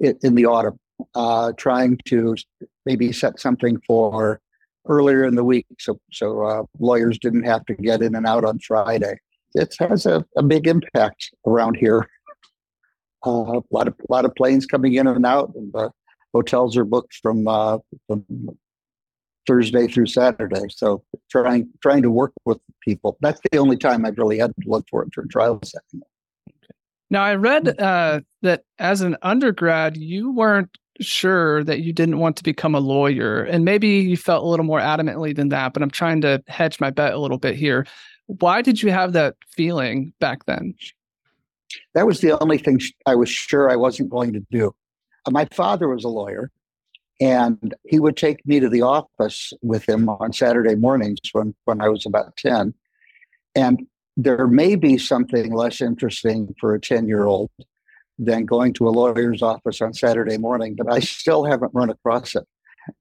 in 0.02 0.36
the 0.36 0.46
autumn, 0.46 0.80
uh, 1.16 1.54
trying 1.58 1.98
to 2.06 2.36
maybe 2.86 3.12
set 3.12 3.40
something 3.40 3.80
for 3.88 4.42
earlier 4.88 5.24
in 5.24 5.36
the 5.36 5.44
week, 5.44 5.68
so 5.80 6.00
so 6.12 6.44
uh, 6.44 6.64
lawyers 6.80 7.20
didn't 7.20 7.44
have 7.44 7.66
to 7.66 7.76
get 7.76 8.02
in 8.02 8.16
and 8.16 8.26
out 8.26 8.46
on 8.46 8.60
Friday. 8.60 9.16
It 9.54 9.76
has 9.80 10.06
a, 10.06 10.26
a 10.38 10.44
big 10.44 10.68
impact 10.68 11.32
around 11.46 11.76
here. 11.76 12.08
Uh, 13.26 13.60
a 13.60 13.64
lot 13.72 13.88
of 13.88 13.94
a 14.00 14.12
lot 14.12 14.26
of 14.26 14.34
planes 14.36 14.66
coming 14.66 14.96
in 14.96 15.08
and 15.08 15.26
out, 15.26 15.54
and 15.56 15.72
the 15.74 15.92
hotels 16.34 16.76
are 16.78 16.86
booked 16.86 17.16
from 17.22 17.48
uh, 17.48 17.78
from 18.08 18.26
Thursday 19.48 19.88
through 19.88 20.08
Saturday. 20.08 20.66
So 20.70 21.04
trying 21.30 21.70
trying 21.82 22.02
to 22.02 22.12
work 22.12 22.34
with 22.46 22.60
people. 22.82 23.18
That's 23.22 23.42
the 23.52 23.60
only 23.60 23.78
time 23.78 24.06
I've 24.06 24.18
really 24.18 24.40
had 24.40 24.54
to 24.62 24.70
look 24.70 24.86
for 24.90 25.04
it 25.04 25.10
trial 25.30 25.60
setting. 25.64 26.02
Now 27.12 27.24
I 27.24 27.36
read 27.36 27.80
uh, 27.80 28.22
that 28.42 28.64
as 28.80 29.02
an 29.02 29.18
undergrad, 29.22 29.98
you 29.98 30.32
weren't 30.32 30.70
sure 31.02 31.62
that 31.66 31.82
you 31.82 31.92
didn't 31.92 32.20
want 32.20 32.38
to 32.38 32.44
become 32.44 32.74
a 32.74 32.80
lawyer, 32.80 33.44
and 33.44 33.66
maybe 33.66 33.88
you 33.88 34.16
felt 34.16 34.46
a 34.46 34.48
little 34.48 34.66
more 34.66 34.80
adamantly 34.80 35.36
than 35.36 35.50
that. 35.50 35.74
But 35.74 35.84
I'm 35.84 35.92
trying 35.92 36.22
to 36.22 36.42
hedge 36.48 36.80
my 36.80 36.90
bet 36.90 37.14
a 37.14 37.20
little 37.20 37.38
bit 37.38 37.56
here. 37.56 37.86
Why 38.28 38.62
did 38.62 38.82
you 38.82 38.92
have 38.92 39.12
that 39.12 39.36
feeling 39.50 40.14
back 40.22 40.46
then? 40.46 40.74
That 41.94 42.08
was 42.08 42.22
the 42.22 42.42
only 42.42 42.58
thing 42.58 42.80
I 43.06 43.16
was 43.16 43.30
sure 43.30 43.70
I 43.70 43.76
wasn't 43.76 44.10
going 44.10 44.32
to 44.32 44.46
do. 44.50 44.74
Uh, 45.26 45.32
my 45.32 45.46
father 45.52 45.90
was 45.90 46.06
a 46.06 46.10
lawyer, 46.10 46.50
and 47.20 47.76
he 47.90 48.00
would 48.00 48.16
take 48.16 48.46
me 48.46 48.62
to 48.62 48.70
the 48.70 48.84
office 48.84 49.52
with 49.62 49.88
him 49.88 50.08
on 50.08 50.32
Saturday 50.32 50.76
mornings 50.76 51.20
when, 51.34 51.54
when 51.66 51.82
I 51.82 51.90
was 51.90 52.06
about 52.06 52.38
10. 52.38 52.74
And 53.54 53.86
there 54.18 54.48
may 54.48 54.76
be 54.76 54.98
something 54.98 55.54
less 55.54 55.82
interesting 55.82 56.54
for 56.60 56.76
a 56.76 56.80
10 56.80 57.08
year 57.08 57.26
old 57.26 57.50
than 58.20 58.46
going 58.46 58.74
to 58.74 58.88
a 58.88 58.92
lawyer's 58.92 59.42
office 59.42 59.82
on 59.82 59.94
Saturday 59.94 60.38
morning, 60.38 60.76
but 60.76 60.92
I 60.92 61.00
still 61.00 61.46
haven't 61.46 61.74
run 61.74 61.90
across 61.90 62.36
it. 62.36 62.46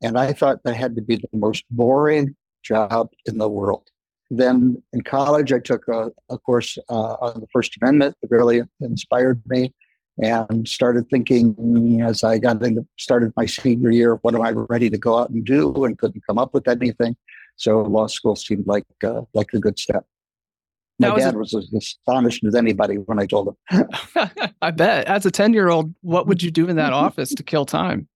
And 0.02 0.18
I 0.18 0.32
thought 0.32 0.62
that 0.64 0.76
had 0.76 0.94
to 0.96 1.02
be 1.02 1.16
the 1.16 1.28
most 1.32 1.64
boring 1.70 2.36
job 2.62 3.08
in 3.26 3.38
the 3.38 3.48
world. 3.48 3.88
Then 4.30 4.82
in 4.92 5.02
college, 5.02 5.52
I 5.52 5.58
took 5.58 5.88
a, 5.88 6.12
a 6.28 6.38
course 6.38 6.78
uh, 6.88 7.16
on 7.20 7.40
the 7.40 7.48
First 7.52 7.76
Amendment 7.80 8.16
that 8.22 8.30
really 8.30 8.62
inspired 8.80 9.42
me 9.46 9.74
and 10.22 10.68
started 10.68 11.08
thinking 11.08 12.00
as 12.02 12.22
I 12.22 12.38
got 12.38 12.62
into 12.62 12.86
started 12.98 13.32
my 13.36 13.46
senior 13.46 13.90
year, 13.90 14.16
what 14.16 14.34
am 14.34 14.42
I 14.42 14.50
ready 14.50 14.90
to 14.90 14.98
go 14.98 15.18
out 15.18 15.30
and 15.30 15.44
do? 15.44 15.84
And 15.84 15.98
couldn't 15.98 16.22
come 16.26 16.38
up 16.38 16.54
with 16.54 16.68
anything. 16.68 17.16
So 17.56 17.80
law 17.82 18.06
school 18.06 18.36
seemed 18.36 18.66
like 18.66 18.84
uh, 19.02 19.22
like 19.34 19.52
a 19.52 19.58
good 19.58 19.78
step. 19.78 20.04
My 21.00 21.08
now, 21.08 21.16
dad 21.16 21.36
was 21.36 21.54
as 21.54 21.72
astonished 21.72 22.44
as 22.44 22.54
anybody 22.54 22.96
when 22.96 23.18
I 23.18 23.24
told 23.24 23.56
him. 23.70 23.88
I 24.60 24.70
bet. 24.70 25.06
As 25.06 25.24
a 25.24 25.30
10 25.30 25.54
year 25.54 25.70
old, 25.70 25.94
what 26.02 26.26
would 26.26 26.42
you 26.42 26.50
do 26.50 26.68
in 26.68 26.76
that 26.76 26.92
office 27.06 27.34
to 27.34 27.42
kill 27.42 27.64
time? 27.64 28.06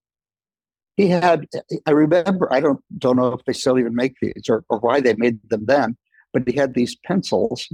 He 0.98 1.08
had, 1.08 1.46
I 1.86 1.90
remember, 1.92 2.52
I 2.52 2.60
don't 2.60 2.80
don't 2.98 3.16
know 3.16 3.32
if 3.32 3.44
they 3.46 3.54
still 3.54 3.78
even 3.78 3.94
make 3.94 4.14
these 4.20 4.48
or, 4.48 4.64
or 4.68 4.78
why 4.78 5.00
they 5.00 5.14
made 5.14 5.38
them 5.48 5.64
then, 5.66 5.96
but 6.32 6.46
he 6.46 6.54
had 6.54 6.74
these 6.74 6.94
pencils, 7.04 7.72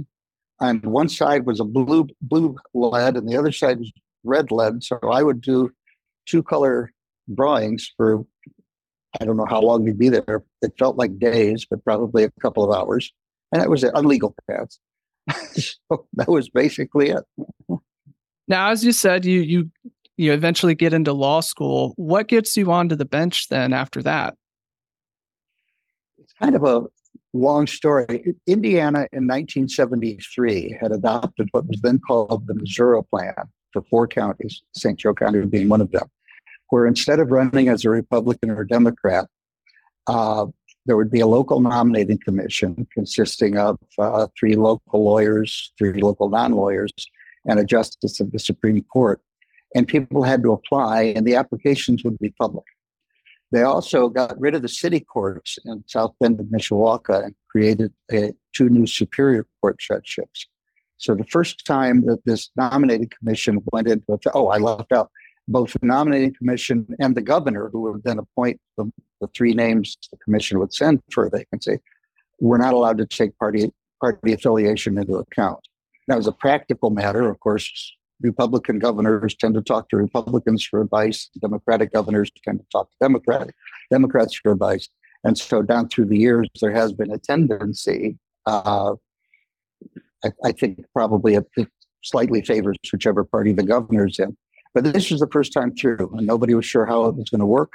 and 0.59 0.83
one 0.85 1.07
side 1.07 1.45
was 1.45 1.59
a 1.59 1.65
blue 1.65 2.07
blue 2.21 2.55
lead, 2.73 3.17
and 3.17 3.29
the 3.29 3.37
other 3.37 3.51
side 3.51 3.79
was 3.79 3.91
red 4.23 4.49
lead. 4.49 4.81
So 4.81 4.97
I 5.03 5.21
would 5.21 5.41
do 5.41 5.71
two 6.25 6.41
color 6.41 6.91
drawings 7.35 7.91
for 7.95 8.25
I 9.19 9.25
don't 9.25 9.37
know 9.37 9.45
how 9.47 9.61
long 9.61 9.83
we'd 9.83 9.99
be 9.99 10.09
there. 10.09 10.43
It 10.63 10.73
felt 10.79 10.97
like 10.97 11.19
days, 11.19 11.67
but 11.69 11.83
probably 11.83 12.23
a 12.23 12.31
couple 12.41 12.63
of 12.63 12.75
hours, 12.75 13.11
and 13.51 13.61
it 13.61 13.69
was 13.69 13.83
on 13.83 14.05
legal 14.07 14.33
paths. 14.49 14.79
so 15.53 16.07
that 16.13 16.27
was 16.27 16.49
basically 16.49 17.09
it. 17.09 17.23
Now, 18.47 18.69
as 18.69 18.83
you 18.83 18.91
said, 18.91 19.25
you 19.25 19.41
you 19.41 19.71
you 20.17 20.33
eventually 20.33 20.75
get 20.75 20.93
into 20.93 21.13
law 21.13 21.39
school. 21.39 21.93
What 21.95 22.27
gets 22.27 22.55
you 22.57 22.71
onto 22.71 22.95
the 22.95 23.05
bench 23.05 23.47
then 23.49 23.73
after 23.73 24.03
that? 24.03 24.35
It's 26.17 26.33
kind 26.33 26.55
of 26.55 26.63
a 26.63 26.83
long 27.33 27.67
story. 27.67 28.35
Indiana 28.47 29.07
in 29.11 29.27
1973 29.27 30.77
had 30.79 30.91
adopted 30.91 31.47
what 31.51 31.65
was 31.67 31.79
then 31.81 31.99
called 31.99 32.45
the 32.47 32.53
Missouri 32.53 33.01
Plan, 33.09 33.33
for 33.71 33.81
four 33.83 34.07
counties, 34.07 34.63
St. 34.73 34.99
Joe 34.99 35.13
County 35.13 35.41
being 35.45 35.69
one 35.69 35.81
of 35.81 35.91
them, 35.91 36.07
where 36.69 36.85
instead 36.85 37.19
of 37.19 37.31
running 37.31 37.69
as 37.69 37.85
a 37.85 37.89
Republican 37.89 38.51
or 38.51 38.63
Democrat, 38.63 39.27
uh, 40.07 40.47
there 40.85 40.97
would 40.97 41.11
be 41.11 41.19
a 41.19 41.27
local 41.27 41.59
nominating 41.59 42.19
commission 42.19 42.87
consisting 42.93 43.57
of 43.57 43.77
uh, 43.99 44.27
three 44.39 44.55
local 44.55 45.03
lawyers, 45.03 45.73
three 45.77 46.01
local 46.01 46.29
non 46.29 46.53
lawyers, 46.53 46.91
and 47.45 47.59
a 47.59 47.63
justice 47.63 48.19
of 48.19 48.31
the 48.31 48.39
Supreme 48.39 48.83
Court. 48.83 49.21
And 49.75 49.87
people 49.87 50.23
had 50.23 50.43
to 50.43 50.51
apply, 50.51 51.03
and 51.15 51.25
the 51.25 51.35
applications 51.35 52.03
would 52.03 52.17
be 52.19 52.29
public. 52.31 52.65
They 53.51 53.63
also 53.63 54.09
got 54.09 54.39
rid 54.39 54.55
of 54.55 54.61
the 54.61 54.69
city 54.69 55.01
courts 55.01 55.57
in 55.65 55.83
South 55.87 56.13
Bend 56.19 56.39
and 56.39 56.49
Mishawaka 56.49 57.25
and 57.25 57.35
created 57.49 57.93
a, 58.11 58.33
two 58.53 58.69
new 58.69 58.87
Superior 58.87 59.45
Court 59.59 59.77
judgeships. 59.77 60.47
So 60.97 61.15
the 61.15 61.25
first 61.25 61.65
time 61.65 62.05
that 62.05 62.23
this 62.25 62.49
nominating 62.55 63.09
commission 63.17 63.61
went 63.71 63.87
into 63.87 64.19
oh, 64.33 64.47
I 64.47 64.57
left 64.57 64.91
out 64.91 65.09
both 65.47 65.73
the 65.73 65.85
nominating 65.85 66.33
commission 66.33 66.87
and 66.99 67.15
the 67.15 67.21
governor, 67.21 67.69
who 67.69 67.81
would 67.81 68.03
then 68.03 68.19
appoint 68.19 68.59
the, 68.77 68.91
the 69.21 69.27
three 69.35 69.53
names 69.53 69.97
the 70.11 70.17
commission 70.17 70.59
would 70.59 70.73
send 70.73 71.01
for 71.11 71.25
a 71.25 71.29
vacancy, 71.29 71.79
were 72.39 72.57
not 72.57 72.73
allowed 72.73 72.97
to 72.97 73.05
take 73.05 73.37
party 73.37 73.71
party 74.01 74.33
affiliation 74.33 74.97
into 74.97 75.15
account. 75.15 75.59
Now, 76.07 76.17
as 76.17 76.27
a 76.27 76.31
practical 76.31 76.89
matter, 76.89 77.29
of 77.29 77.39
course, 77.39 77.93
Republican 78.21 78.79
governors 78.79 79.35
tend 79.35 79.53
to 79.53 79.61
talk 79.61 79.89
to 79.89 79.97
Republicans 79.97 80.65
for 80.65 80.81
advice. 80.81 81.29
Democratic 81.39 81.93
governors 81.93 82.31
tend 82.43 82.59
to 82.59 82.65
talk 82.71 82.89
to 82.91 82.97
Democratic 82.99 83.55
Democrats 83.91 84.35
for 84.35 84.51
advice. 84.51 84.89
And 85.23 85.37
so, 85.37 85.61
down 85.61 85.87
through 85.87 86.05
the 86.05 86.17
years, 86.17 86.49
there 86.61 86.71
has 86.71 86.93
been 86.93 87.11
a 87.11 87.17
tendency. 87.17 88.17
Uh, 88.45 88.95
I, 90.23 90.31
I, 90.43 90.51
think 90.51 90.83
probably 90.93 91.35
it 91.35 91.47
slightly 92.03 92.41
favors 92.41 92.77
whichever 92.91 93.23
party 93.23 93.53
the 93.53 93.63
governor's 93.63 94.17
in. 94.17 94.35
But 94.73 94.85
this 94.85 95.11
was 95.11 95.19
the 95.19 95.29
first 95.31 95.53
time 95.53 95.75
through, 95.75 96.11
and 96.17 96.25
nobody 96.25 96.53
was 96.55 96.65
sure 96.65 96.85
how 96.85 97.05
it 97.05 97.15
was 97.15 97.29
going 97.29 97.39
to 97.39 97.45
work. 97.45 97.73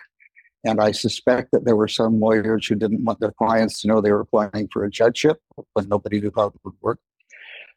And 0.67 0.81
I 0.81 0.91
suspect 0.91 1.53
that 1.53 1.65
there 1.65 1.77
were 1.77 1.87
some 1.87 2.19
lawyers 2.19 2.67
who 2.67 2.75
didn't 2.75 3.05
want 3.05 3.21
their 3.21 3.31
clients 3.31 3.81
to 3.81 3.89
know 3.89 4.01
they 4.01 4.11
were 4.11 4.21
applying 4.21 4.69
for 4.73 4.85
a 4.85 4.91
judgeship, 4.91 5.39
but 5.77 5.87
nobody 5.87 6.21
knew 6.21 6.33
how 6.35 6.47
it 6.47 6.55
would 6.65 6.75
work. 6.81 6.99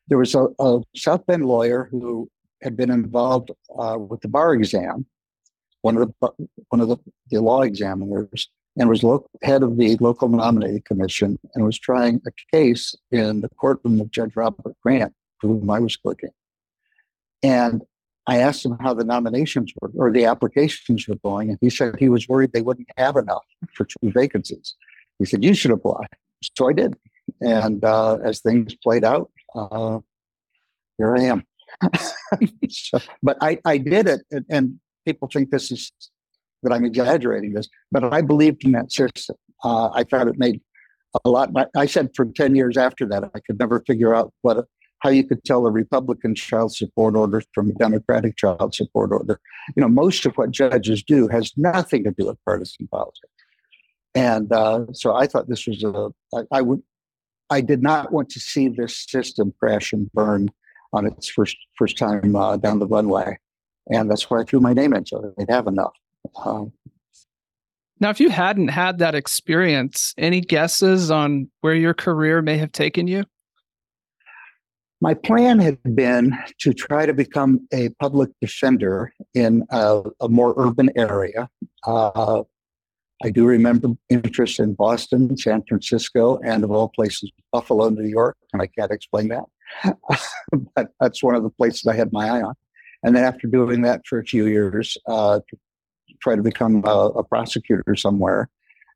There 0.07 0.17
was 0.17 0.33
a, 0.33 0.47
a 0.57 0.81
South 0.95 1.23
Bend 1.27 1.45
lawyer 1.45 1.87
who 1.91 2.31
had 2.63 2.75
been 2.75 2.89
involved 2.89 3.51
uh, 3.77 3.97
with 3.99 4.21
the 4.21 4.27
bar 4.27 4.55
exam, 4.55 5.05
one 5.83 5.97
of 5.97 6.11
the 6.19 6.29
one 6.69 6.81
of 6.81 6.87
the, 6.87 6.97
the 7.29 7.39
law 7.39 7.61
examiners, 7.61 8.49
and 8.75 8.89
was 8.89 9.03
lo- 9.03 9.29
head 9.43 9.61
of 9.61 9.77
the 9.77 9.95
local 9.97 10.27
nominating 10.27 10.81
commission, 10.81 11.37
and 11.53 11.63
was 11.63 11.77
trying 11.77 12.19
a 12.25 12.31
case 12.51 12.95
in 13.11 13.41
the 13.41 13.49
courtroom 13.49 14.01
of 14.01 14.09
Judge 14.09 14.35
Robert 14.35 14.75
Grant, 14.81 15.13
whom 15.41 15.69
I 15.69 15.79
was 15.79 15.95
clerking. 15.95 16.31
And 17.43 17.83
I 18.27 18.37
asked 18.37 18.65
him 18.65 18.77
how 18.79 18.93
the 18.93 19.03
nominations 19.03 19.73
were 19.81 19.91
or 19.95 20.11
the 20.11 20.25
applications 20.25 21.07
were 21.07 21.15
going, 21.23 21.49
and 21.49 21.57
he 21.61 21.69
said 21.69 21.95
he 21.97 22.09
was 22.09 22.27
worried 22.27 22.51
they 22.53 22.61
wouldn't 22.61 22.89
have 22.97 23.15
enough 23.15 23.45
for 23.73 23.85
two 23.85 24.11
vacancies. 24.11 24.75
He 25.17 25.25
said, 25.25 25.43
You 25.43 25.53
should 25.53 25.71
apply. 25.71 26.05
So 26.57 26.69
I 26.69 26.73
did. 26.73 26.95
And 27.41 27.83
uh, 27.83 28.17
as 28.23 28.39
things 28.39 28.75
played 28.75 29.03
out, 29.03 29.31
uh, 29.55 29.99
here 30.97 31.15
I 31.15 31.21
am. 31.23 31.43
so, 32.69 32.99
but 33.21 33.37
I, 33.41 33.59
I 33.65 33.77
did 33.77 34.07
it, 34.07 34.21
and, 34.31 34.45
and, 34.49 34.79
people 35.05 35.29
think 35.31 35.49
this 35.49 35.71
is 35.71 35.91
that 36.61 36.71
I'm 36.71 36.83
exaggerating 36.85 37.53
this, 37.53 37.67
but 37.91 38.03
I 38.13 38.21
believed 38.21 38.63
in 38.65 38.73
that 38.73 38.91
system. 38.91 39.37
Uh, 39.63 39.89
I 39.91 40.03
thought 40.03 40.27
it 40.27 40.37
made 40.37 40.61
a 41.25 41.29
lot. 41.29 41.49
I 41.75 41.85
said 41.85 42.09
for 42.15 42.25
10 42.25 42.55
years 42.55 42.77
after 42.77 43.07
that, 43.07 43.23
I 43.33 43.39
could 43.39 43.57
never 43.57 43.79
figure 43.87 44.13
out 44.13 44.33
what 44.41 44.65
how 44.99 45.09
you 45.09 45.23
could 45.23 45.43
tell 45.43 45.65
a 45.65 45.71
Republican 45.71 46.35
child 46.35 46.75
support 46.75 47.15
order 47.15 47.41
from 47.53 47.69
a 47.69 47.73
Democratic 47.73 48.35
child 48.37 48.75
support 48.75 49.11
order. 49.11 49.39
You 49.75 49.81
know, 49.81 49.89
most 49.89 50.25
of 50.25 50.35
what 50.35 50.51
judges 50.51 51.03
do 51.03 51.27
has 51.29 51.53
nothing 51.57 52.03
to 52.03 52.11
do 52.11 52.27
with 52.27 52.37
partisan 52.45 52.87
politics. 52.87 53.33
And 54.15 54.51
uh, 54.51 54.85
so 54.93 55.15
I 55.15 55.27
thought 55.27 55.47
this 55.47 55.67
was 55.67 55.83
a, 55.83 56.09
I, 56.35 56.57
I 56.59 56.61
would, 56.61 56.81
I 57.49 57.61
did 57.61 57.81
not 57.81 58.11
want 58.11 58.29
to 58.29 58.39
see 58.39 58.67
this 58.67 59.05
system 59.07 59.53
crash 59.59 59.93
and 59.93 60.11
burn 60.11 60.49
on 60.93 61.05
its 61.05 61.29
first 61.29 61.57
first 61.77 61.97
time 61.97 62.35
uh, 62.35 62.57
down 62.57 62.79
the 62.79 62.87
runway, 62.87 63.37
and 63.91 64.09
that's 64.09 64.29
why 64.29 64.39
I 64.39 64.43
threw 64.43 64.59
my 64.59 64.73
name 64.73 64.93
into 64.93 65.17
it. 65.17 65.33
They'd 65.37 65.53
have 65.53 65.67
enough. 65.67 65.93
Um, 66.43 66.73
now, 67.99 68.09
if 68.09 68.19
you 68.19 68.29
hadn't 68.29 68.69
had 68.69 68.99
that 68.99 69.13
experience, 69.13 70.13
any 70.17 70.41
guesses 70.41 71.11
on 71.11 71.49
where 71.61 71.75
your 71.75 71.93
career 71.93 72.41
may 72.41 72.57
have 72.57 72.71
taken 72.71 73.07
you? 73.07 73.25
My 75.01 75.13
plan 75.13 75.59
had 75.59 75.77
been 75.95 76.37
to 76.59 76.73
try 76.73 77.05
to 77.05 77.13
become 77.13 77.67
a 77.73 77.89
public 78.01 78.31
defender 78.41 79.13
in 79.33 79.65
a, 79.69 80.01
a 80.19 80.27
more 80.27 80.53
urban 80.57 80.89
area. 80.97 81.49
Uh, 81.85 82.43
I 83.23 83.29
do 83.29 83.45
remember 83.45 83.89
interest 84.09 84.59
in 84.59 84.73
Boston, 84.73 85.37
San 85.37 85.63
Francisco, 85.67 86.39
and 86.43 86.63
of 86.63 86.71
all 86.71 86.89
places, 86.89 87.31
Buffalo, 87.51 87.89
New 87.89 88.07
York, 88.07 88.37
and 88.51 88.61
I 88.61 88.67
can't 88.67 88.91
explain 88.91 89.29
that. 89.29 89.45
but 90.75 90.91
that's 90.99 91.23
one 91.23 91.35
of 91.35 91.43
the 91.43 91.49
places 91.49 91.85
I 91.85 91.95
had 91.95 92.11
my 92.11 92.29
eye 92.29 92.41
on. 92.41 92.53
And 93.03 93.15
then 93.15 93.23
after 93.23 93.47
doing 93.47 93.81
that 93.83 94.01
for 94.05 94.19
a 94.19 94.25
few 94.25 94.47
years, 94.47 94.97
uh, 95.07 95.39
to 95.39 95.57
try 96.21 96.35
to 96.35 96.41
become 96.41 96.83
a, 96.85 96.89
a, 96.89 97.23
prosecutor 97.23 97.95
somewhere 97.95 98.49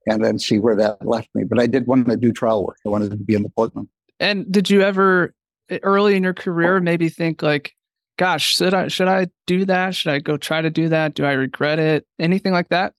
and 0.07 0.23
then 0.23 0.37
see 0.37 0.59
where 0.59 0.75
that 0.75 1.05
left 1.05 1.29
me. 1.33 1.45
But 1.45 1.59
I 1.59 1.67
did 1.67 1.87
want 1.87 2.07
to 2.09 2.17
do 2.17 2.33
trial 2.33 2.65
work. 2.65 2.77
I 2.85 2.89
wanted 2.89 3.11
to 3.11 3.17
be 3.17 3.35
in 3.35 3.43
the 3.43 3.49
courtroom. 3.49 3.87
And 4.19 4.51
did 4.51 4.69
you 4.69 4.81
ever 4.81 5.33
early 5.81 6.15
in 6.15 6.23
your 6.23 6.33
career 6.33 6.79
maybe 6.79 7.09
think 7.09 7.41
like 7.41 7.73
gosh 8.17 8.55
should 8.55 8.73
i 8.73 8.87
should 8.87 9.07
i 9.07 9.27
do 9.47 9.65
that? 9.65 9.95
Should 9.95 10.11
i 10.11 10.19
go 10.19 10.37
try 10.37 10.61
to 10.61 10.69
do 10.69 10.89
that? 10.89 11.15
Do 11.15 11.25
i 11.25 11.33
regret 11.33 11.79
it? 11.79 12.05
Anything 12.19 12.53
like 12.53 12.69
that? 12.69 12.93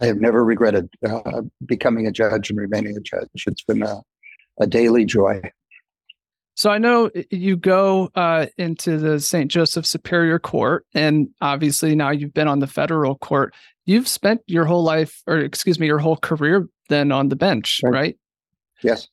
I 0.00 0.06
have 0.06 0.20
never 0.20 0.44
regretted 0.44 0.88
uh, 1.04 1.42
becoming 1.66 2.06
a 2.06 2.12
judge 2.12 2.50
and 2.50 2.58
remaining 2.58 2.96
a 2.96 3.00
judge. 3.00 3.28
It's 3.34 3.64
been 3.64 3.82
a, 3.82 4.00
a 4.60 4.66
daily 4.66 5.04
joy. 5.04 5.42
So 6.54 6.70
i 6.70 6.78
know 6.78 7.10
you 7.30 7.56
go 7.56 8.10
uh, 8.14 8.46
into 8.56 8.98
the 8.98 9.20
st 9.20 9.50
joseph 9.50 9.86
superior 9.86 10.38
court 10.38 10.86
and 10.92 11.28
obviously 11.40 11.94
now 11.94 12.10
you've 12.10 12.34
been 12.34 12.48
on 12.48 12.60
the 12.60 12.66
federal 12.66 13.16
court. 13.16 13.54
You've 13.86 14.08
spent 14.08 14.42
your 14.46 14.64
whole 14.64 14.82
life 14.82 15.22
or 15.26 15.38
excuse 15.38 15.78
me 15.78 15.86
your 15.86 15.98
whole 15.98 16.16
career 16.16 16.68
then 16.88 17.12
on 17.12 17.28
the 17.28 17.36
bench 17.36 17.80
right, 17.84 17.92
right? 17.92 18.18
yes. 18.82 19.08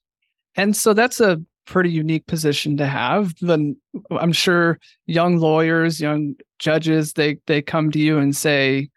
And 0.56 0.76
so 0.76 0.94
that's 0.94 1.20
a 1.20 1.42
pretty 1.66 1.90
unique 1.90 2.26
position 2.28 2.78
to 2.78 2.86
have. 2.86 3.34
Then 3.42 3.78
I'm 4.12 4.32
sure 4.32 4.80
young 5.06 5.38
lawyers, 5.38 6.00
young 6.00 6.36
judges, 6.60 7.14
they 7.14 7.38
they 7.48 7.62
come 7.62 7.92
to 7.92 8.00
you 8.00 8.18
and 8.18 8.36
say, 8.36 8.90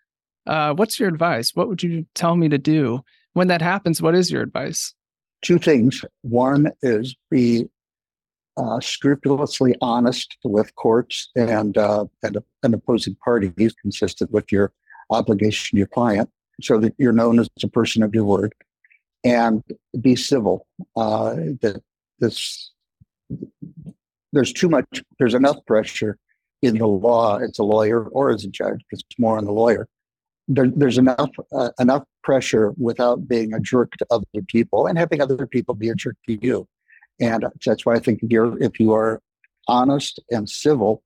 uh, 0.46 0.74
"What's 0.74 0.98
your 0.98 1.08
advice? 1.08 1.52
What 1.54 1.68
would 1.68 1.82
you 1.82 2.06
tell 2.14 2.36
me 2.36 2.48
to 2.48 2.58
do?" 2.58 3.00
When 3.32 3.48
that 3.48 3.62
happens, 3.62 4.02
what 4.02 4.14
is 4.14 4.30
your 4.30 4.42
advice? 4.42 4.94
Two 5.42 5.58
things. 5.58 6.04
One 6.22 6.72
is 6.82 7.14
be 7.30 7.66
uh, 8.56 8.80
scrupulously 8.80 9.76
honest 9.80 10.36
with 10.44 10.74
courts 10.74 11.30
and 11.36 11.78
uh, 11.78 12.06
and, 12.22 12.38
and 12.62 12.74
opposing 12.74 13.16
parties, 13.24 13.74
consistent 13.80 14.30
with 14.30 14.50
your 14.50 14.72
obligation 15.10 15.76
to 15.76 15.78
your 15.78 15.86
client, 15.86 16.28
so 16.60 16.78
that 16.78 16.94
you're 16.98 17.12
known 17.12 17.38
as 17.38 17.48
a 17.62 17.68
person 17.68 18.02
of 18.02 18.14
your 18.14 18.24
word 18.24 18.54
and 19.24 19.62
be 20.00 20.16
civil. 20.16 20.66
Uh, 20.96 21.34
that 21.60 21.82
this 22.18 22.72
there's 24.32 24.52
too 24.52 24.68
much 24.68 25.02
there's 25.18 25.34
enough 25.34 25.56
pressure 25.66 26.18
in 26.62 26.78
the 26.78 26.86
law 26.86 27.38
as 27.38 27.58
a 27.58 27.62
lawyer 27.62 28.04
or 28.08 28.30
as 28.30 28.44
a 28.44 28.48
judge 28.48 28.80
it's 28.90 29.02
more 29.18 29.38
on 29.38 29.44
the 29.44 29.52
lawyer. 29.52 29.88
There, 30.50 30.70
there's 30.74 30.98
enough 30.98 31.30
uh, 31.52 31.70
enough 31.78 32.04
pressure 32.22 32.72
without 32.78 33.28
being 33.28 33.52
a 33.52 33.60
jerk 33.60 33.92
to 33.98 34.06
other 34.10 34.24
people 34.46 34.86
and 34.86 34.98
having 34.98 35.20
other 35.20 35.46
people 35.46 35.74
be 35.74 35.90
a 35.90 35.94
jerk 35.94 36.16
to 36.26 36.38
you. 36.40 36.66
And 37.20 37.44
that's 37.64 37.84
why 37.84 37.94
i 37.94 37.98
think 37.98 38.22
if 38.22 38.30
you're 38.30 38.60
if 38.62 38.80
you 38.80 38.92
are 38.92 39.20
honest 39.66 40.20
and 40.30 40.48
civil 40.48 41.02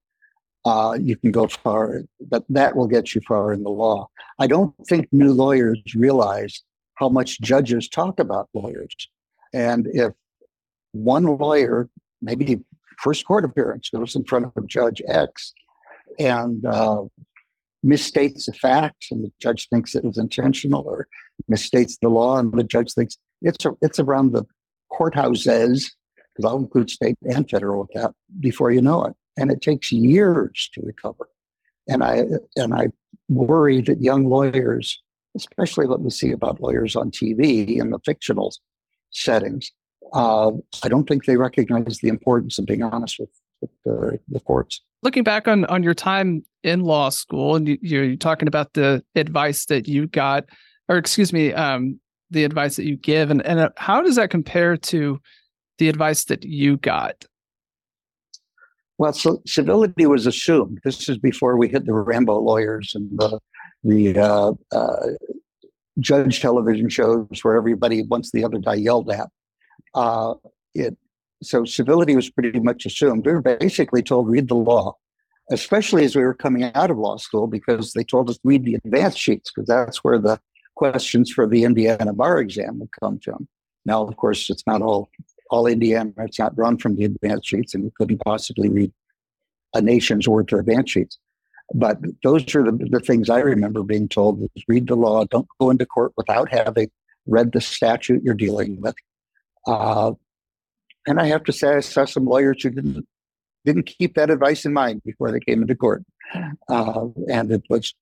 uh, 0.65 0.97
you 1.01 1.17
can 1.17 1.33
go 1.33 1.49
far 1.49 2.03
but 2.21 2.45
that 2.49 2.77
will 2.77 2.87
get 2.87 3.15
you 3.15 3.21
far 3.27 3.53
in 3.53 3.63
the 3.63 3.71
law. 3.71 4.09
I 4.39 4.47
don't 4.47 4.75
think 4.87 5.09
new 5.13 5.33
lawyers 5.33 5.81
realize 5.97 6.63
how 6.95 7.09
much 7.09 7.41
judges 7.41 7.89
talk 7.89 8.21
about 8.21 8.49
lawyers. 8.55 8.95
And 9.53 9.89
if 9.93 10.13
one 10.93 11.25
lawyer, 11.25 11.89
maybe 12.21 12.45
the 12.45 12.63
first 13.03 13.27
court 13.27 13.45
appearance, 13.45 13.91
goes 13.91 14.15
in 14.15 14.25
front 14.25 14.47
of 14.55 14.67
Judge 14.67 15.03
X 15.09 15.53
and 16.19 16.65
uh, 16.67 17.03
misstates 17.85 18.47
the 18.47 18.53
facts, 18.53 19.11
and 19.11 19.25
the 19.25 19.33
judge 19.41 19.69
thinks 19.69 19.95
it 19.95 20.05
was 20.05 20.19
intentional, 20.19 20.83
or 20.83 21.09
misstates 21.51 21.99
the 22.01 22.09
law, 22.09 22.39
and 22.39 22.53
the 22.53 22.65
judge 22.65 22.93
thinks 22.93 23.17
it's 23.41 23.65
a, 23.65 23.73
it's 23.81 23.99
around 23.99 24.33
the 24.33 24.45
courthouses, 24.93 25.91
because 26.17 26.45
I'll 26.45 26.59
include 26.59 26.91
state 26.91 27.17
and 27.23 27.49
federal 27.49 27.81
with 27.81 27.91
that 27.95 28.13
before 28.41 28.71
you 28.71 28.81
know 28.81 29.05
it, 29.05 29.15
and 29.37 29.51
it 29.51 29.63
takes 29.63 29.91
years 29.91 30.71
to 30.75 30.83
recover. 30.83 31.29
And 31.89 32.05
I 32.05 32.25
and 32.57 32.75
I 32.75 32.89
worry 33.29 33.81
that 33.83 34.01
young 34.01 34.27
lawyers, 34.27 35.03
especially 35.37 35.87
what 35.87 36.01
we 36.01 36.11
see 36.11 36.31
about 36.31 36.61
lawyers 36.61 36.95
on 36.95 37.11
TV 37.11 37.79
in 37.79 37.91
the 37.91 37.99
fictional 38.05 38.55
settings, 39.11 39.73
uh, 40.13 40.51
I 40.83 40.89
don't 40.89 41.09
think 41.09 41.25
they 41.25 41.37
recognize 41.37 41.99
the 41.99 42.09
importance 42.09 42.59
of 42.59 42.67
being 42.67 42.83
honest 42.83 43.19
with 43.19 43.31
with 43.61 43.71
the, 43.85 44.19
the 44.29 44.41
courts. 44.41 44.81
Looking 45.03 45.23
back 45.23 45.49
on 45.49 45.65
on 45.67 45.83
your 45.83 45.95
time 45.95 46.45
in 46.63 46.81
law 46.81 47.09
school, 47.09 47.57
and 47.57 47.67
you, 47.67 47.79
you're 47.81 48.17
talking 48.17 48.49
about 48.49 48.75
the 48.75 49.03
advice 49.15 49.67
that 49.67 49.89
you 49.89 50.07
got, 50.09 50.45
or 50.89 50.97
excuse 50.97 51.33
me, 51.33 51.53
um, 51.53 51.99
the 52.31 52.45
advice 52.45 52.77
that 52.77 52.85
you 52.85 52.97
give, 52.97 53.31
and 53.31 53.45
and 53.47 53.61
uh, 53.61 53.71
how 53.77 54.03
does 54.03 54.17
that 54.17 54.31
compare 54.31 54.77
to 54.77 55.21
the 55.79 55.89
advice 55.89 56.25
that 56.25 56.45
you 56.45 56.77
got? 56.77 57.25
Well, 58.99 59.13
so 59.13 59.43
civility 59.47 60.07
was 60.07 60.27
assumed. 60.27 60.81
This 60.85 61.09
is 61.09 61.19
before 61.19 61.57
we 61.57 61.69
hit 61.69 61.87
the 61.87 61.93
Rambo 61.93 62.39
lawyers 62.39 62.93
and 62.95 63.11
the 63.19 63.41
the 63.83 64.19
uh, 64.19 64.53
uh, 64.71 65.07
judge 65.99 66.41
television 66.41 66.89
shows 66.89 67.27
where 67.43 67.57
everybody 67.57 68.03
wants 68.03 68.31
the 68.31 68.45
other 68.45 68.59
guy 68.59 68.75
yelled 68.75 69.11
at. 69.11 69.29
Uh, 69.95 70.35
it 70.75 70.97
so 71.43 71.65
civility 71.65 72.15
was 72.15 72.31
pretty 72.31 72.59
much 72.61 72.87
assumed. 72.87 73.27
We 73.27 73.33
were 73.33 73.43
basically 73.43 74.03
told 74.03 74.29
read 74.29 74.49
the 74.49 74.55
law, 74.55 74.97
especially 75.51 76.05
as 76.05 76.15
we 76.15 76.23
were 76.23 76.35
coming 76.35 76.65
out 76.75 76.91
of 76.91 76.99
law 76.99 77.17
school, 77.17 77.47
because 77.47 77.93
they 77.93 78.05
told 78.05 78.31
us 78.31 78.39
read 78.45 78.65
the 78.65 78.75
advance 78.75 79.17
sheets 79.17 79.51
because 79.51 79.67
that's 79.67 80.05
where 80.05 80.19
the 80.19 80.41
questions 80.77 81.31
for 81.31 81.47
the 81.47 81.65
Indiana 81.65 82.13
bar 82.13 82.39
exam 82.39 82.79
would 82.79 82.91
come 83.03 83.19
from. 83.19 83.49
Now, 83.85 84.03
of 84.07 84.17
course, 84.17 84.49
it's 84.51 84.67
not 84.67 84.83
all 84.83 85.11
all 85.51 85.67
Indiana. 85.67 86.13
It's 86.19 86.39
not 86.39 86.57
run 86.57 86.79
from 86.79 86.97
the 86.97 87.05
advance 87.05 87.47
sheets, 87.47 87.75
and 87.75 87.85
we 87.85 87.91
couldn't 87.97 88.23
possibly 88.25 88.69
read 88.69 88.93
a 89.75 89.83
nation's 89.83 90.29
worth 90.29 90.53
of 90.53 90.61
advance 90.61 90.91
sheets. 90.91 91.19
But 91.75 91.99
those 92.23 92.55
are 92.55 92.65
the, 92.65 92.73
the 92.91 93.01
things 93.01 93.31
I 93.31 93.41
remember 93.41 93.83
being 93.83 94.09
told: 94.09 94.41
was 94.41 94.51
read 94.69 94.87
the 94.87 94.97
law, 94.97 95.25
don't 95.25 95.49
go 95.61 95.71
into 95.71 95.87
court 95.87 96.13
without 96.17 96.51
having 96.51 96.91
read 97.27 97.53
the 97.53 97.61
statute 97.61 98.23
you're 98.23 98.35
dealing 98.35 98.81
with. 98.81 98.95
Uh, 99.67 100.13
and 101.07 101.21
I 101.21 101.27
have 101.27 101.45
to 101.45 101.53
say, 101.53 101.77
I 101.77 101.81
saw 101.81 102.05
some 102.05 102.27
lawyers 102.27 102.63
who 102.63 102.71
didn't 102.71 103.07
didn't 103.65 103.85
keep 103.85 104.15
that 104.15 104.31
advice 104.31 104.65
in 104.65 104.73
mind 104.73 105.03
before 105.05 105.31
they 105.31 105.39
came 105.39 105.63
into 105.63 105.77
court, 105.77 106.05
uh, 106.69 107.07
and 107.29 107.53
it 107.53 107.63
was. 107.69 107.95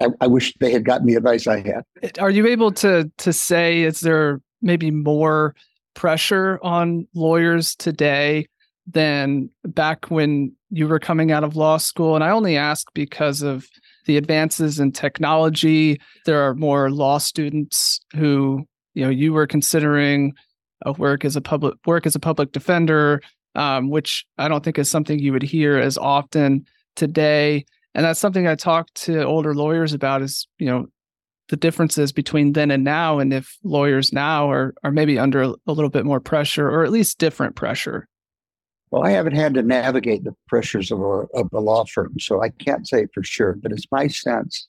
I, 0.00 0.06
I 0.20 0.26
wish 0.28 0.54
they 0.60 0.70
had 0.70 0.84
gotten 0.84 1.08
the 1.08 1.16
advice 1.16 1.48
I 1.48 1.58
had. 1.58 2.18
Are 2.20 2.30
you 2.30 2.46
able 2.46 2.70
to 2.72 3.10
to 3.18 3.32
say 3.32 3.82
is 3.82 4.00
there 4.00 4.40
maybe 4.62 4.90
more 4.90 5.54
pressure 5.94 6.60
on 6.62 7.08
lawyers 7.14 7.74
today 7.74 8.46
than 8.86 9.50
back 9.64 10.06
when 10.06 10.54
you 10.70 10.86
were 10.86 11.00
coming 11.00 11.32
out 11.32 11.42
of 11.42 11.56
law 11.56 11.78
school? 11.78 12.14
And 12.14 12.22
I 12.22 12.30
only 12.30 12.56
ask 12.56 12.86
because 12.94 13.42
of 13.42 13.66
the 14.06 14.16
advances 14.16 14.78
in 14.78 14.92
technology. 14.92 16.00
There 16.26 16.40
are 16.40 16.54
more 16.54 16.90
law 16.90 17.18
students 17.18 18.00
who, 18.14 18.64
you 18.94 19.04
know, 19.04 19.10
you 19.10 19.32
were 19.32 19.46
considering 19.46 20.34
a 20.82 20.92
work 20.92 21.24
as 21.24 21.36
a 21.36 21.40
public 21.40 21.74
work 21.86 22.06
as 22.06 22.14
a 22.14 22.20
public 22.20 22.52
defender, 22.52 23.20
um, 23.54 23.90
which 23.90 24.26
I 24.38 24.48
don't 24.48 24.64
think 24.64 24.78
is 24.78 24.90
something 24.90 25.18
you 25.18 25.32
would 25.32 25.42
hear 25.42 25.78
as 25.78 25.98
often 25.98 26.66
today. 26.96 27.64
And 27.94 28.04
that's 28.04 28.20
something 28.20 28.46
I 28.46 28.54
talk 28.54 28.92
to 28.94 29.24
older 29.24 29.54
lawyers 29.54 29.92
about 29.92 30.22
is, 30.22 30.46
you 30.58 30.66
know, 30.66 30.86
the 31.48 31.56
differences 31.56 32.12
between 32.12 32.52
then 32.52 32.70
and 32.70 32.84
now, 32.84 33.18
and 33.18 33.32
if 33.32 33.56
lawyers 33.64 34.12
now 34.12 34.50
are 34.50 34.74
are 34.84 34.92
maybe 34.92 35.18
under 35.18 35.42
a 35.42 35.54
little 35.66 35.88
bit 35.88 36.04
more 36.04 36.20
pressure 36.20 36.68
or 36.68 36.84
at 36.84 36.92
least 36.92 37.18
different 37.18 37.56
pressure. 37.56 38.06
Well, 38.90 39.04
I 39.04 39.10
haven't 39.10 39.34
had 39.34 39.54
to 39.54 39.62
navigate 39.62 40.24
the 40.24 40.34
pressures 40.46 40.90
of 40.90 41.00
a, 41.00 41.26
of 41.34 41.48
a 41.52 41.60
law 41.60 41.84
firm, 41.84 42.18
so 42.18 42.42
I 42.42 42.48
can't 42.50 42.88
say 42.88 43.06
for 43.12 43.22
sure. 43.22 43.54
But 43.54 43.72
it's 43.72 43.86
my 43.90 44.06
sense 44.06 44.68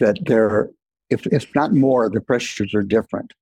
that 0.00 0.18
there, 0.26 0.70
if 1.10 1.26
if 1.26 1.54
not 1.54 1.72
more, 1.72 2.10
the 2.10 2.20
pressures 2.20 2.74
are 2.74 2.82
different. 2.82 3.32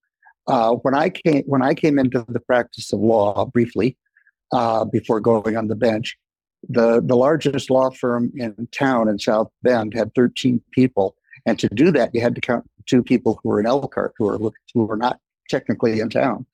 Uh, 0.47 0.75
when 0.77 0.95
I 0.95 1.09
came 1.09 1.45
when 1.47 1.63
I 1.63 1.75
came 1.75 1.99
into 1.99 2.25
the 2.29 2.41
practice 2.41 2.93
of 2.93 3.01
law 3.01 3.45
briefly 3.47 3.97
uh, 4.53 4.85
before 4.85 5.21
going 5.21 5.57
on 5.57 5.69
the 5.69 5.77
bench, 5.77 6.17
the 6.69 7.01
the 7.05 7.17
largest 7.17 7.71
law 7.71 7.91
firm 7.91 8.33
in 8.37 8.69
town 8.73 9.09
in 9.09 9.19
South 9.19 9.51
Bend 9.63 9.95
had 9.95 10.15
13 10.15 10.61
people, 10.73 11.17
and 11.47 11.59
to 11.59 11.69
do 11.69 11.93
that, 11.93 12.15
you 12.15 12.21
had 12.21 12.35
to 12.35 12.41
count 12.41 12.69
two 12.87 13.03
people 13.03 13.39
who 13.43 13.51
were 13.51 13.61
in 13.61 13.67
Elkhart 13.67 14.15
who 14.19 14.25
were 14.25 14.53
who 14.75 14.85
were 14.85 14.97
not 14.97 15.21
technically 15.49 16.01
in 16.01 16.11
town. 16.11 16.45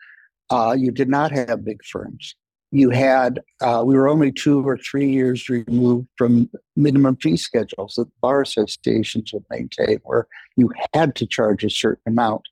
Uh, 0.51 0.75
you 0.79 0.91
did 0.91 1.09
not 1.09 1.31
have 1.31 1.65
big 1.65 1.83
firms. 1.85 2.35
You 2.71 2.91
had 2.91 3.41
uh, 3.63 3.83
we 3.87 3.95
were 3.97 4.09
only 4.09 4.33
two 4.33 4.67
or 4.67 4.77
three 4.77 5.11
years 5.11 5.49
removed 5.49 6.09
from 6.19 6.51
minimum 6.77 7.17
fee 7.17 7.39
schedules 7.39 7.95
that 7.97 8.09
bar 8.21 8.43
associations 8.43 9.33
would 9.33 9.45
maintain, 9.49 10.01
where 10.05 10.27
you 10.57 10.71
had 10.93 11.15
to 11.17 11.27
charge 11.27 11.65
a 11.65 11.71
certain 11.71 12.03
amount 12.07 12.43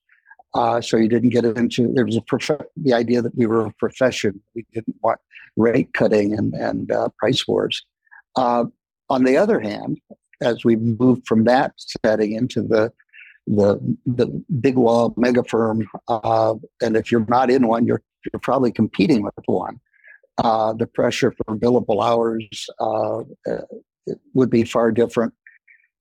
uh, 0.57 0.81
so 0.81 0.97
you 0.97 1.09
didn't 1.09 1.29
get 1.31 1.45
into 1.45 1.93
there 1.93 2.07
was 2.07 2.17
a 2.17 2.23
prof- 2.23 2.67
the 2.77 2.95
idea 2.95 3.21
that 3.21 3.37
we 3.37 3.47
were 3.47 3.67
a 3.67 3.73
profession. 3.73 4.41
We 4.55 4.65
didn't 4.73 4.97
want 5.03 5.21
rate 5.57 5.93
cutting 5.93 6.33
and 6.33 6.55
and 6.55 6.91
uh, 6.91 7.09
price 7.19 7.47
wars. 7.47 7.85
Uh, 8.37 8.65
on 9.11 9.25
the 9.25 9.37
other 9.37 9.61
hand, 9.61 10.01
as 10.43 10.65
we 10.65 10.77
moved 10.77 11.27
from 11.27 11.45
that 11.45 11.75
setting 11.77 12.33
into 12.33 12.63
the 12.63 12.91
the 13.47 13.79
the 14.07 14.27
big 14.61 14.79
law 14.79 15.13
mega 15.17 15.45
firm, 15.45 15.87
uh, 16.09 16.55
and 16.81 16.97
if 16.97 17.13
you're 17.13 17.27
not 17.29 17.51
in 17.51 17.67
one, 17.67 17.87
you're 17.87 18.03
you're 18.33 18.41
probably 18.41 18.73
competing 18.73 19.23
with 19.23 19.35
one. 19.45 19.79
Uh, 20.39 20.73
the 20.73 20.87
pressure 20.87 21.33
for 21.33 21.57
billable 21.57 22.03
hours 22.03 22.69
uh, 22.81 23.23
would 24.33 24.51
be 24.51 24.65
far 24.65 24.91
different. 24.91 25.35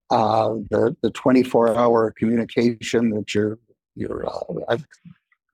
the 0.09 0.95
the 1.01 1.09
24 1.11 1.75
hour 1.75 2.13
communication 2.17 3.09
that 3.09 3.35
you're 3.35 3.59
your 3.95 4.25
uh, 4.27 4.77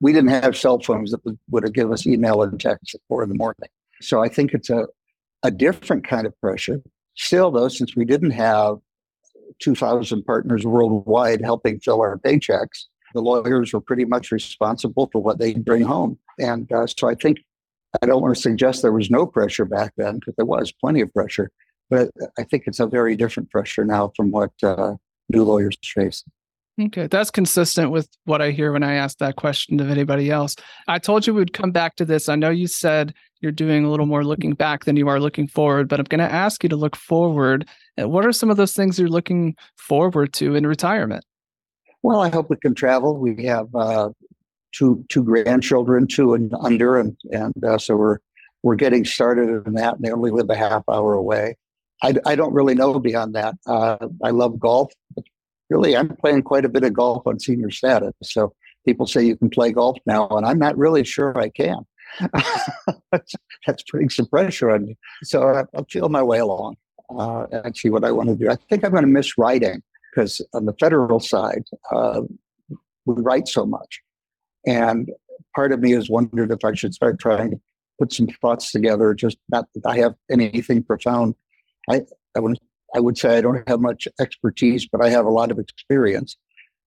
we 0.00 0.12
didn't 0.12 0.30
have 0.30 0.56
cell 0.56 0.80
phones 0.80 1.12
that 1.12 1.24
would, 1.24 1.38
would 1.50 1.62
have 1.62 1.72
given 1.72 1.92
us 1.92 2.06
email 2.06 2.42
and 2.42 2.60
text 2.60 2.94
at 2.94 3.00
four 3.08 3.22
in 3.22 3.28
the 3.28 3.36
morning. 3.36 3.68
So 4.00 4.22
I 4.22 4.28
think 4.28 4.52
it's 4.52 4.68
a, 4.68 4.86
a 5.44 5.50
different 5.50 6.06
kind 6.06 6.26
of 6.26 6.38
pressure. 6.40 6.82
Still, 7.14 7.52
though, 7.52 7.68
since 7.68 7.94
we 7.94 8.04
didn't 8.04 8.32
have 8.32 8.78
2,000 9.60 10.24
partners 10.24 10.64
worldwide 10.64 11.40
helping 11.40 11.78
fill 11.78 12.00
our 12.00 12.18
paychecks, 12.18 12.86
the 13.14 13.20
lawyers 13.20 13.72
were 13.72 13.80
pretty 13.80 14.04
much 14.04 14.32
responsible 14.32 15.08
for 15.12 15.22
what 15.22 15.38
they 15.38 15.54
bring 15.54 15.82
home. 15.82 16.18
And 16.38 16.70
uh, 16.72 16.86
so 16.88 17.08
I 17.08 17.14
think 17.14 17.38
I 18.02 18.06
don't 18.06 18.22
want 18.22 18.34
to 18.34 18.40
suggest 18.40 18.82
there 18.82 18.90
was 18.90 19.10
no 19.10 19.26
pressure 19.26 19.64
back 19.64 19.92
then 19.96 20.16
because 20.18 20.34
there 20.36 20.46
was 20.46 20.72
plenty 20.72 21.00
of 21.00 21.12
pressure, 21.12 21.50
but 21.90 22.10
I 22.38 22.42
think 22.42 22.64
it's 22.66 22.80
a 22.80 22.86
very 22.86 23.16
different 23.16 23.50
pressure 23.50 23.84
now 23.84 24.12
from 24.16 24.30
what 24.30 24.50
uh, 24.62 24.94
new 25.28 25.44
lawyers 25.44 25.76
face. 25.84 26.24
Okay, 26.86 27.06
that's 27.06 27.30
consistent 27.30 27.90
with 27.90 28.08
what 28.24 28.42
I 28.42 28.50
hear 28.50 28.72
when 28.72 28.82
I 28.82 28.94
ask 28.94 29.18
that 29.18 29.36
question 29.36 29.80
of 29.80 29.90
anybody 29.90 30.30
else. 30.30 30.56
I 30.88 30.98
told 30.98 31.26
you 31.26 31.34
we'd 31.34 31.52
come 31.52 31.70
back 31.70 31.96
to 31.96 32.04
this. 32.04 32.28
I 32.28 32.36
know 32.36 32.50
you 32.50 32.66
said 32.66 33.14
you're 33.40 33.52
doing 33.52 33.84
a 33.84 33.90
little 33.90 34.06
more 34.06 34.24
looking 34.24 34.52
back 34.54 34.84
than 34.84 34.96
you 34.96 35.08
are 35.08 35.20
looking 35.20 35.46
forward, 35.46 35.88
but 35.88 36.00
I'm 36.00 36.04
going 36.04 36.26
to 36.26 36.32
ask 36.32 36.62
you 36.62 36.68
to 36.68 36.76
look 36.76 36.96
forward. 36.96 37.68
What 37.96 38.24
are 38.24 38.32
some 38.32 38.50
of 38.50 38.56
those 38.56 38.72
things 38.72 38.98
you're 38.98 39.08
looking 39.08 39.56
forward 39.76 40.32
to 40.34 40.54
in 40.54 40.66
retirement? 40.66 41.24
Well, 42.02 42.20
I 42.20 42.30
hope 42.30 42.50
we 42.50 42.56
can 42.56 42.74
travel. 42.74 43.16
We 43.16 43.44
have 43.44 43.72
uh, 43.74 44.10
two 44.72 45.04
two 45.08 45.22
grandchildren, 45.22 46.06
two 46.06 46.34
and 46.34 46.52
under, 46.60 46.98
and 46.98 47.16
and 47.30 47.64
uh, 47.64 47.78
so 47.78 47.96
we're 47.96 48.18
we're 48.62 48.76
getting 48.76 49.04
started 49.04 49.66
in 49.66 49.74
that. 49.74 49.96
And 49.96 50.04
they 50.04 50.10
only 50.10 50.30
live 50.30 50.50
a 50.50 50.56
half 50.56 50.82
hour 50.88 51.14
away. 51.14 51.56
I, 52.02 52.14
I 52.26 52.34
don't 52.34 52.52
really 52.52 52.74
know 52.74 52.98
beyond 52.98 53.34
that. 53.36 53.54
Uh, 53.66 54.08
I 54.24 54.30
love 54.30 54.58
golf, 54.58 54.92
really, 55.72 55.96
I'm 55.96 56.14
playing 56.16 56.42
quite 56.42 56.64
a 56.64 56.68
bit 56.68 56.84
of 56.84 56.92
golf 56.92 57.26
on 57.26 57.38
senior 57.40 57.70
status. 57.70 58.12
So 58.22 58.54
people 58.84 59.06
say 59.06 59.24
you 59.24 59.36
can 59.36 59.50
play 59.50 59.72
golf 59.72 59.98
now, 60.06 60.28
and 60.28 60.44
I'm 60.44 60.58
not 60.58 60.76
really 60.76 61.04
sure 61.04 61.36
I 61.38 61.48
can. 61.48 61.78
that's, 63.10 63.34
putting 63.90 64.10
some 64.10 64.26
pressure 64.26 64.70
on 64.70 64.86
me. 64.86 64.98
So 65.24 65.66
I'll 65.74 65.86
feel 65.90 66.10
my 66.10 66.22
way 66.22 66.38
along 66.38 66.76
uh, 67.18 67.46
and 67.50 67.74
see 67.76 67.88
what 67.88 68.04
I 68.04 68.12
want 68.12 68.28
to 68.28 68.36
do. 68.36 68.50
I 68.50 68.56
think 68.68 68.84
I'm 68.84 68.90
going 68.90 69.04
to 69.04 69.08
miss 69.08 69.38
writing 69.38 69.82
because 70.10 70.42
on 70.52 70.66
the 70.66 70.74
federal 70.78 71.20
side, 71.20 71.64
uh, 71.90 72.20
we 73.06 73.14
write 73.22 73.48
so 73.48 73.64
much. 73.64 74.00
And 74.66 75.10
part 75.54 75.72
of 75.72 75.80
me 75.80 75.92
has 75.92 76.10
wondered 76.10 76.50
if 76.50 76.64
I 76.64 76.74
should 76.74 76.92
start 76.92 77.18
trying 77.18 77.52
to 77.52 77.60
put 77.98 78.12
some 78.12 78.26
thoughts 78.42 78.72
together, 78.72 79.14
just 79.14 79.38
not 79.48 79.66
that 79.74 79.86
I 79.86 79.96
have 79.98 80.14
anything 80.30 80.82
profound. 80.82 81.34
I, 81.88 82.02
I 82.36 82.40
wouldn't 82.40 82.60
I 82.94 83.00
would 83.00 83.16
say 83.18 83.38
I 83.38 83.40
don't 83.40 83.66
have 83.68 83.80
much 83.80 84.06
expertise, 84.20 84.86
but 84.86 85.02
I 85.02 85.08
have 85.10 85.26
a 85.26 85.30
lot 85.30 85.50
of 85.50 85.58
experience, 85.58 86.36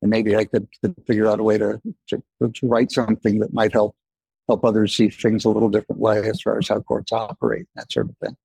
and 0.01 0.09
maybe 0.09 0.35
I 0.35 0.45
could, 0.45 0.67
could 0.81 0.95
figure 1.07 1.27
out 1.27 1.39
a 1.39 1.43
way 1.43 1.57
to, 1.57 1.81
to, 2.09 2.23
to 2.41 2.67
write 2.67 2.91
something 2.91 3.39
that 3.39 3.53
might 3.53 3.73
help 3.73 3.95
help 4.47 4.63
others 4.63 4.95
see 4.95 5.09
things 5.09 5.43
a 5.43 5.49
little 5.49 5.69
different 5.69 5.99
way 5.99 6.27
as 6.29 6.41
far 6.41 6.57
as 6.59 6.67
how 6.67 6.79
courts 6.79 7.11
operate, 7.11 7.65
that 7.75 7.91
sort 7.91 8.09
of 8.09 8.17
thing. 8.17 8.37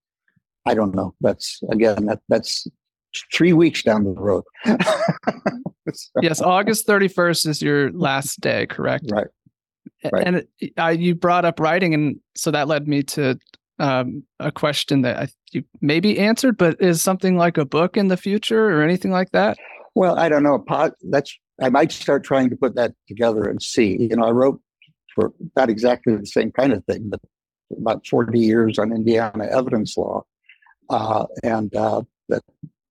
I 0.67 0.75
don't 0.75 0.95
know. 0.95 1.15
That's 1.21 1.61
again 1.71 2.07
that 2.07 2.21
that's 2.29 2.67
three 3.33 3.53
weeks 3.53 3.83
down 3.83 4.05
the 4.05 4.11
road. 4.11 4.45
yes, 6.23 6.41
August 6.41 6.87
thirty 6.87 7.09
first 7.09 7.47
is 7.47 7.63
your 7.63 7.91
last 7.93 8.41
day, 8.41 8.67
correct? 8.67 9.11
Right. 9.11 9.27
right. 10.13 10.27
And 10.27 10.47
uh, 10.79 10.89
you 10.89 11.15
brought 11.15 11.45
up 11.45 11.61
writing, 11.61 11.95
and 11.95 12.21
so 12.37 12.51
that 12.51 12.69
led 12.69 12.89
me 12.89 13.03
to 13.05 13.39
um, 13.81 14.23
a 14.39 14.53
question 14.53 15.03
that 15.03 15.17
I, 15.17 15.29
you 15.53 15.65
maybe 15.81 16.19
answered, 16.19 16.57
but 16.57 16.81
is 16.81 17.03
something 17.03 17.37
like 17.37 17.59
a 17.59 17.65
book 17.65 17.97
in 17.97 18.09
the 18.09 18.17
future 18.17 18.67
or 18.71 18.83
anything 18.83 19.11
like 19.11 19.31
that? 19.33 19.57
Well, 19.95 20.19
I 20.19 20.29
don't 20.29 20.43
know. 20.43 20.65
That's 21.03 21.37
I 21.61 21.69
might 21.69 21.93
start 21.93 22.25
trying 22.25 22.51
to 22.51 22.57
put 22.57 22.75
that 22.77 22.95
together 23.09 23.49
and 23.49 23.61
see. 23.61 23.97
You 23.97 24.17
know, 24.17 24.25
I 24.25 24.31
wrote 24.31 24.61
for 25.15 25.33
not 25.57 25.69
exactly 25.69 26.15
the 26.15 26.27
same 26.27 26.53
kind 26.53 26.73
of 26.73 26.85
thing, 26.85 27.11
but 27.11 27.21
about 27.77 28.07
40 28.07 28.39
years 28.39 28.79
on 28.79 28.93
Indiana 28.93 29.47
evidence 29.47 29.97
law. 29.97 30.25
uh, 30.91 31.27
and 31.43 31.75
uh, 31.75 32.03
that 32.29 32.43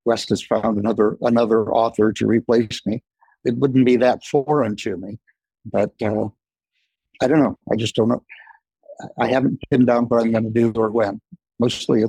West 0.05 0.29
has 0.29 0.41
found 0.41 0.77
another 0.77 1.17
another 1.21 1.71
author 1.71 2.11
to 2.13 2.25
replace 2.25 2.81
me. 2.85 3.03
It 3.45 3.57
wouldn't 3.57 3.85
be 3.85 3.97
that 3.97 4.25
foreign 4.25 4.75
to 4.77 4.97
me, 4.97 5.19
but 5.65 5.91
uh, 6.01 6.27
I 7.21 7.27
don't 7.27 7.43
know. 7.43 7.57
I 7.71 7.75
just 7.75 7.95
don't 7.95 8.09
know. 8.09 8.23
I 9.19 9.27
haven't 9.27 9.59
pinned 9.69 9.87
down 9.87 10.05
what 10.05 10.21
I'm 10.21 10.31
going 10.31 10.43
to 10.43 10.49
do 10.49 10.71
or 10.75 10.89
when. 10.89 11.21
Mostly, 11.59 12.03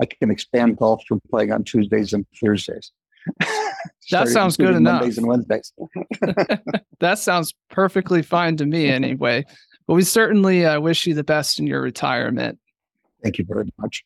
I 0.00 0.06
can 0.06 0.30
expand 0.30 0.76
golf 0.76 1.02
from 1.06 1.20
playing 1.30 1.52
on 1.52 1.64
Tuesdays 1.64 2.12
and 2.12 2.26
Thursdays. 2.40 2.92
that 4.10 4.28
sounds 4.28 4.56
good 4.56 4.74
enough. 4.74 5.00
Mondays 5.00 5.18
and 5.18 5.26
Wednesdays. 5.26 5.72
that 7.00 7.18
sounds 7.18 7.54
perfectly 7.70 8.22
fine 8.22 8.56
to 8.56 8.66
me, 8.66 8.88
anyway. 8.88 9.44
But 9.86 9.94
we 9.94 10.02
certainly 10.02 10.64
uh, 10.64 10.80
wish 10.80 11.06
you 11.06 11.14
the 11.14 11.24
best 11.24 11.58
in 11.58 11.66
your 11.66 11.80
retirement. 11.80 12.58
Thank 13.22 13.38
you 13.38 13.44
very 13.44 13.68
much. 13.78 14.04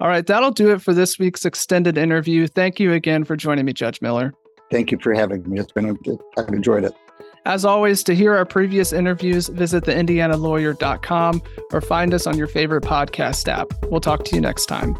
All 0.00 0.08
right, 0.08 0.26
that'll 0.26 0.50
do 0.50 0.72
it 0.72 0.80
for 0.80 0.94
this 0.94 1.18
week's 1.18 1.44
extended 1.44 1.98
interview. 1.98 2.46
Thank 2.46 2.80
you 2.80 2.92
again 2.94 3.24
for 3.24 3.36
joining 3.36 3.66
me, 3.66 3.74
Judge 3.74 4.00
Miller. 4.00 4.32
Thank 4.70 4.90
you 4.90 4.98
for 5.02 5.12
having 5.12 5.48
me. 5.48 5.60
It's 5.60 5.72
been 5.72 5.90
a, 5.90 6.40
I've 6.40 6.48
enjoyed 6.48 6.84
it. 6.84 6.94
As 7.46 7.64
always, 7.64 8.02
to 8.04 8.14
hear 8.14 8.34
our 8.34 8.44
previous 8.44 8.92
interviews, 8.92 9.48
visit 9.48 9.84
theindianalawyer.com 9.84 11.42
or 11.72 11.80
find 11.80 12.14
us 12.14 12.26
on 12.26 12.36
your 12.36 12.46
favorite 12.46 12.84
podcast 12.84 13.48
app. 13.48 13.68
We'll 13.90 14.00
talk 14.00 14.24
to 14.24 14.34
you 14.34 14.40
next 14.40 14.66
time. 14.66 14.96